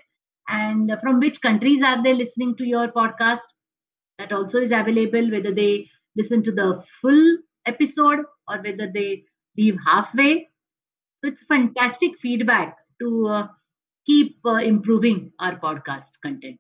And 0.48 0.92
from 1.02 1.20
which 1.20 1.42
countries 1.42 1.84
are 1.84 2.02
they 2.02 2.14
listening 2.14 2.56
to 2.58 2.66
your 2.66 2.88
podcast 2.88 3.42
that 4.20 4.34
also 4.34 4.60
is 4.62 4.72
available 4.72 5.32
whether 5.32 5.54
they 5.54 5.90
listen 6.16 6.44
to 6.44 6.52
the 6.52 6.84
full 7.02 7.38
episode 7.66 8.20
or 8.50 8.58
whether 8.64 8.92
they 8.94 9.24
leave 9.58 9.78
halfway 9.86 10.50
so 11.22 11.30
it's 11.32 11.44
fantastic 11.44 12.18
feedback 12.20 12.78
to 13.00 13.28
uh, 13.28 13.48
keep 14.06 14.38
uh, 14.46 14.54
improving 14.74 15.32
our 15.40 15.60
podcast 15.60 16.12
content 16.24 16.60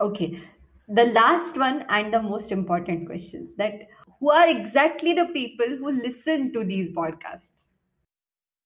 Okay. 0.00 0.42
The 0.88 1.04
last 1.06 1.56
one 1.56 1.84
and 1.90 2.12
the 2.12 2.22
most 2.22 2.50
important 2.52 3.06
question 3.06 3.52
that 3.58 3.88
who 4.20 4.30
are 4.30 4.48
exactly 4.48 5.14
the 5.14 5.26
people 5.32 5.76
who 5.78 5.90
listen 5.92 6.52
to 6.54 6.64
these 6.64 6.90
podcasts? 6.90 7.42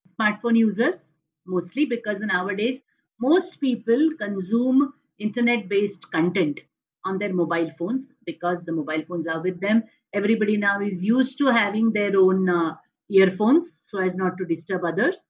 smartphone 0.08 0.56
users 0.56 1.08
mostly 1.46 1.84
because 1.86 2.20
nowadays 2.20 2.80
most 3.20 3.60
people 3.60 4.10
consume 4.18 4.92
internet 5.18 5.68
based 5.68 6.10
content 6.12 6.60
on 7.04 7.18
their 7.18 7.32
mobile 7.32 7.70
phones 7.78 8.12
because 8.26 8.64
the 8.64 8.72
mobile 8.72 9.02
phones 9.08 9.26
are 9.26 9.40
with 9.42 9.60
them. 9.60 9.84
Everybody 10.12 10.56
now 10.56 10.80
is 10.80 11.04
used 11.04 11.38
to 11.38 11.46
having 11.46 11.92
their 11.92 12.16
own 12.16 12.48
uh, 12.48 12.76
earphones 13.10 13.80
so 13.84 13.98
as 14.00 14.16
not 14.16 14.38
to 14.38 14.44
disturb 14.44 14.84
others. 14.84 15.28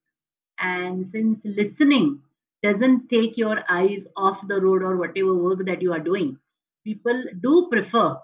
And 0.59 1.05
since 1.07 1.45
listening 1.45 2.23
doesn't 2.63 3.09
take 3.09 3.37
your 3.37 3.63
eyes 3.69 4.07
off 4.17 4.47
the 4.49 4.61
road 4.61 4.83
or 4.83 4.97
whatever 4.97 5.35
work 5.35 5.65
that 5.67 5.83
you 5.83 5.93
are 5.93 6.01
doing 6.01 6.39
people 6.85 7.23
do 7.41 7.69
prefer 7.71 8.17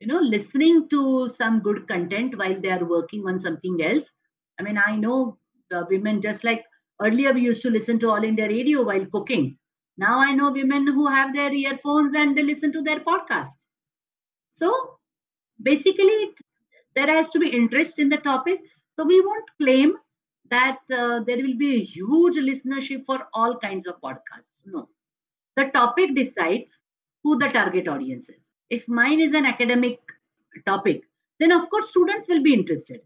you 0.00 0.06
know 0.06 0.20
listening 0.20 0.88
to 0.88 1.28
some 1.30 1.60
good 1.60 1.86
content 1.88 2.36
while 2.38 2.60
they 2.60 2.70
are 2.70 2.84
working 2.84 3.26
on 3.28 3.38
something 3.38 3.80
else. 3.82 4.12
I 4.58 4.62
mean 4.62 4.78
i 4.78 4.96
know 4.96 5.38
the 5.70 5.86
women 5.90 6.20
just 6.20 6.44
like 6.44 6.64
earlier 7.00 7.32
we 7.32 7.42
used 7.42 7.62
to 7.62 7.70
listen 7.70 7.98
to 8.00 8.10
all 8.10 8.24
india 8.24 8.48
radio 8.48 8.82
while 8.84 9.06
cooking 9.06 9.56
now 9.98 10.18
i 10.20 10.32
know 10.32 10.50
women 10.52 10.86
who 10.86 11.06
have 11.06 11.34
their 11.34 11.52
earphones 11.52 12.14
and 12.14 12.36
they 12.36 12.42
listen 12.42 12.72
to 12.72 12.82
their 12.82 13.00
podcasts. 13.00 13.66
So 14.50 14.98
basically 15.62 16.34
there 16.94 17.06
has 17.06 17.30
to 17.30 17.38
be 17.38 17.48
interest 17.48 17.98
in 17.98 18.08
the 18.08 18.16
topic. 18.16 18.60
So 18.92 19.04
we 19.04 19.20
won't 19.20 19.44
claim 19.60 19.94
that 20.50 20.78
uh, 20.92 21.20
there 21.26 21.36
will 21.36 21.56
be 21.56 21.76
a 21.76 21.84
huge 21.84 22.36
listenership 22.36 23.04
for 23.06 23.26
all 23.34 23.58
kinds 23.58 23.86
of 23.86 24.00
podcasts. 24.00 24.62
No. 24.64 24.88
The 25.56 25.66
topic 25.74 26.14
decides 26.14 26.80
who 27.22 27.38
the 27.38 27.48
target 27.48 27.88
audience 27.88 28.28
is. 28.28 28.50
If 28.70 28.88
mine 28.88 29.20
is 29.20 29.34
an 29.34 29.46
academic 29.46 30.00
topic 30.66 31.02
then 31.40 31.52
of 31.52 31.68
course 31.70 31.88
students 31.88 32.28
will 32.28 32.42
be 32.42 32.54
interested. 32.54 33.00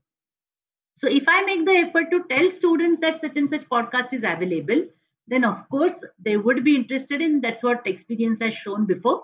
So 0.95 1.09
if 1.09 1.25
I 1.27 1.43
make 1.43 1.67
the 1.67 1.73
effort 1.73 2.11
to 2.11 2.25
tell 2.31 2.51
students 2.51 2.99
that 3.01 3.21
such 3.21 3.37
and 3.37 3.49
such 3.49 3.69
podcast 3.69 4.13
is 4.13 4.25
available, 4.25 4.87
then 5.27 5.45
of 5.45 5.69
course 5.69 6.03
they 6.19 6.37
would 6.37 6.65
be 6.65 6.77
interested 6.77 7.21
in 7.21 7.41
that's 7.41 7.63
what 7.63 7.87
experience 7.87 8.41
has 8.41 8.55
shown 8.55 8.87
before. 8.87 9.23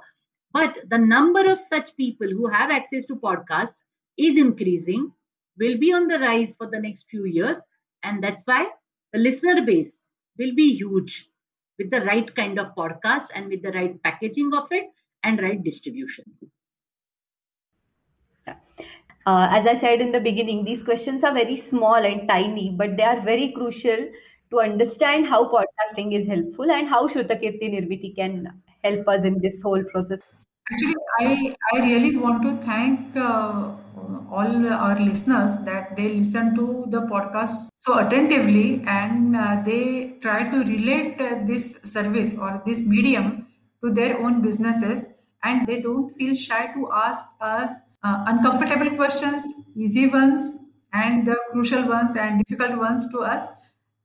But 0.53 0.79
the 0.89 0.99
number 0.99 1.51
of 1.51 1.63
such 1.63 1.97
people 1.97 2.29
who 2.29 2.49
have 2.49 2.71
access 2.71 3.07
to 3.07 3.17
podcasts 3.17 3.85
is 4.17 4.37
increasing, 4.37 5.13
will 5.59 5.79
be 5.79 5.93
on 5.93 6.09
the 6.09 6.19
rise 6.19 6.55
for 6.57 6.71
the 6.71 6.81
next 6.81 7.07
few 7.11 7.25
years, 7.25 7.59
and 8.03 8.23
that's 8.23 8.47
why 8.47 8.69
the 9.13 9.19
listener 9.19 9.65
base 9.65 10.07
will 10.39 10.55
be 10.55 10.75
huge 10.75 11.29
with 11.79 11.91
the 11.91 12.01
right 12.03 12.35
kind 12.35 12.59
of 12.59 12.75
podcast 12.75 13.27
and 13.35 13.49
with 13.49 13.63
the 13.63 13.73
right 13.73 14.03
packaging 14.03 14.53
of 14.55 14.67
it 14.71 14.87
and 15.25 15.43
right 15.43 15.63
distribution. 15.63 16.25
Uh, 19.27 19.47
as 19.51 19.67
I 19.67 19.79
said 19.79 20.01
in 20.01 20.11
the 20.11 20.21
beginning, 20.21 20.65
these 20.65 20.83
questions 20.83 21.23
are 21.23 21.35
very 21.35 21.61
small 21.61 21.97
and 21.97 22.27
tiny, 22.27 22.71
but 22.71 22.97
they 22.97 23.03
are 23.03 23.21
very 23.21 23.53
crucial 23.53 24.09
to 24.51 24.61
understand 24.61 25.27
how 25.27 25.45
podcasting 25.51 26.19
is 26.21 26.27
helpful 26.27 26.71
and 26.71 26.89
how 26.89 27.09
Shrutakirti 27.09 27.71
Nirmiti 27.75 28.15
can 28.15 28.49
help 28.85 29.09
us 29.09 29.25
in 29.25 29.41
this 29.41 29.61
whole 29.63 29.83
process. 29.85 30.21
Actually, 30.71 30.95
I, 31.21 31.57
I 31.73 31.79
really 31.81 32.17
want 32.17 32.43
to 32.43 32.57
thank 32.67 33.17
uh, 33.17 33.73
all 34.31 34.69
our 34.69 35.01
listeners 35.01 35.57
that 35.65 35.97
they 35.97 36.09
listen 36.11 36.55
to 36.55 36.85
the 36.89 37.01
podcast 37.03 37.71
so 37.75 37.99
attentively 37.99 38.83
and 38.87 39.37
uh, 39.37 39.63
they 39.65 40.17
try 40.21 40.49
to 40.51 40.59
relate 40.59 41.21
uh, 41.21 41.39
this 41.47 41.79
service 41.85 42.37
or 42.37 42.63
this 42.67 42.87
medium 42.87 43.47
to 43.83 43.93
their 43.93 44.19
own 44.19 44.43
businesses 44.43 45.05
and 45.43 45.67
they 45.67 45.81
don't 45.81 46.11
feel 46.11 46.35
shy 46.35 46.67
to 46.75 46.91
ask 46.93 47.25
us 47.41 47.71
uh, 48.03 48.25
uncomfortable 48.27 48.91
questions, 48.97 49.43
easy 49.75 50.07
ones, 50.07 50.53
and 50.93 51.27
the 51.27 51.37
crucial 51.53 51.87
ones 51.89 52.17
and 52.17 52.43
difficult 52.45 52.79
ones 52.79 53.11
to 53.11 53.19
us. 53.19 53.47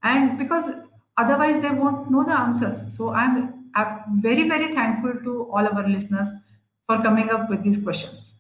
And 0.04 0.38
because 0.38 0.72
otherwise 1.18 1.60
they 1.62 1.70
won't 1.70 2.12
know 2.12 2.24
the 2.24 2.38
answers. 2.38 2.96
So 2.96 3.14
I'm, 3.14 3.70
I'm 3.76 4.22
very, 4.22 4.48
very 4.48 4.74
thankful 4.74 5.14
to 5.24 5.50
all 5.52 5.68
our 5.68 5.88
listeners 5.88 6.34
for 6.88 7.02
coming 7.02 7.30
up 7.30 7.50
with 7.50 7.64
these 7.64 7.82
questions. 7.82 8.36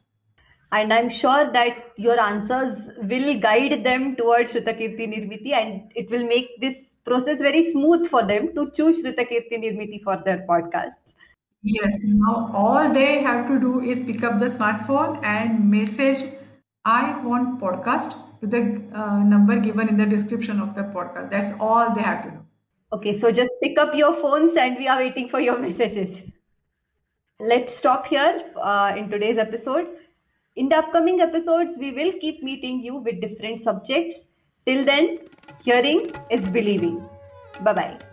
And 0.71 0.91
I'm 0.91 1.11
sure 1.11 1.51
that 1.53 1.91
your 1.97 2.19
answers 2.19 2.77
will 2.97 3.39
guide 3.39 3.83
them 3.83 4.15
towards 4.15 4.51
Shrutakirti 4.51 5.07
Nirmiti 5.07 5.53
and 5.53 5.91
it 5.95 6.09
will 6.09 6.25
make 6.27 6.59
this 6.59 6.77
process 7.05 7.39
very 7.39 7.71
smooth 7.71 8.09
for 8.09 8.25
them 8.25 8.53
to 8.55 8.71
choose 8.75 8.97
Shrutakirti 8.97 9.53
Nirmiti 9.53 10.01
for 10.03 10.21
their 10.25 10.45
podcast. 10.49 10.93
Yes, 11.61 11.97
now 12.03 12.51
all 12.53 12.91
they 12.91 13.21
have 13.21 13.47
to 13.47 13.59
do 13.59 13.81
is 13.81 14.01
pick 14.01 14.23
up 14.23 14.39
the 14.39 14.47
smartphone 14.47 15.23
and 15.23 15.69
message 15.69 16.33
I 16.83 17.23
want 17.23 17.61
podcast 17.61 18.17
to 18.43 18.49
the 18.49 18.61
uh, 18.93 19.23
number 19.23 19.57
given 19.59 19.87
in 19.87 19.97
the 19.97 20.05
description 20.05 20.59
of 20.59 20.75
the 20.75 20.83
podcast. 20.95 21.31
That's 21.31 21.53
all 21.59 21.95
they 21.95 22.01
have 22.01 22.23
to 22.25 22.31
do. 22.31 22.39
Okay, 22.91 23.17
so 23.17 23.31
just 23.31 23.51
pick 23.61 23.77
up 23.79 23.95
your 23.95 24.13
phones 24.21 24.55
and 24.57 24.77
we 24.77 24.87
are 24.87 24.99
waiting 24.99 25.29
for 25.29 25.39
your 25.39 25.57
messages. 25.57 26.17
Let's 27.39 27.75
stop 27.77 28.07
here 28.07 28.43
uh, 28.61 28.93
in 28.97 29.09
today's 29.09 29.37
episode. 29.37 29.87
In 30.55 30.69
the 30.69 30.75
upcoming 30.75 31.21
episodes, 31.21 31.71
we 31.79 31.91
will 31.91 32.11
keep 32.21 32.43
meeting 32.43 32.81
you 32.81 32.97
with 32.97 33.21
different 33.21 33.61
subjects. 33.61 34.17
Till 34.67 34.85
then, 34.85 35.19
hearing 35.63 36.11
is 36.29 36.47
believing. 36.49 37.03
Bye 37.61 37.73
bye. 37.73 38.12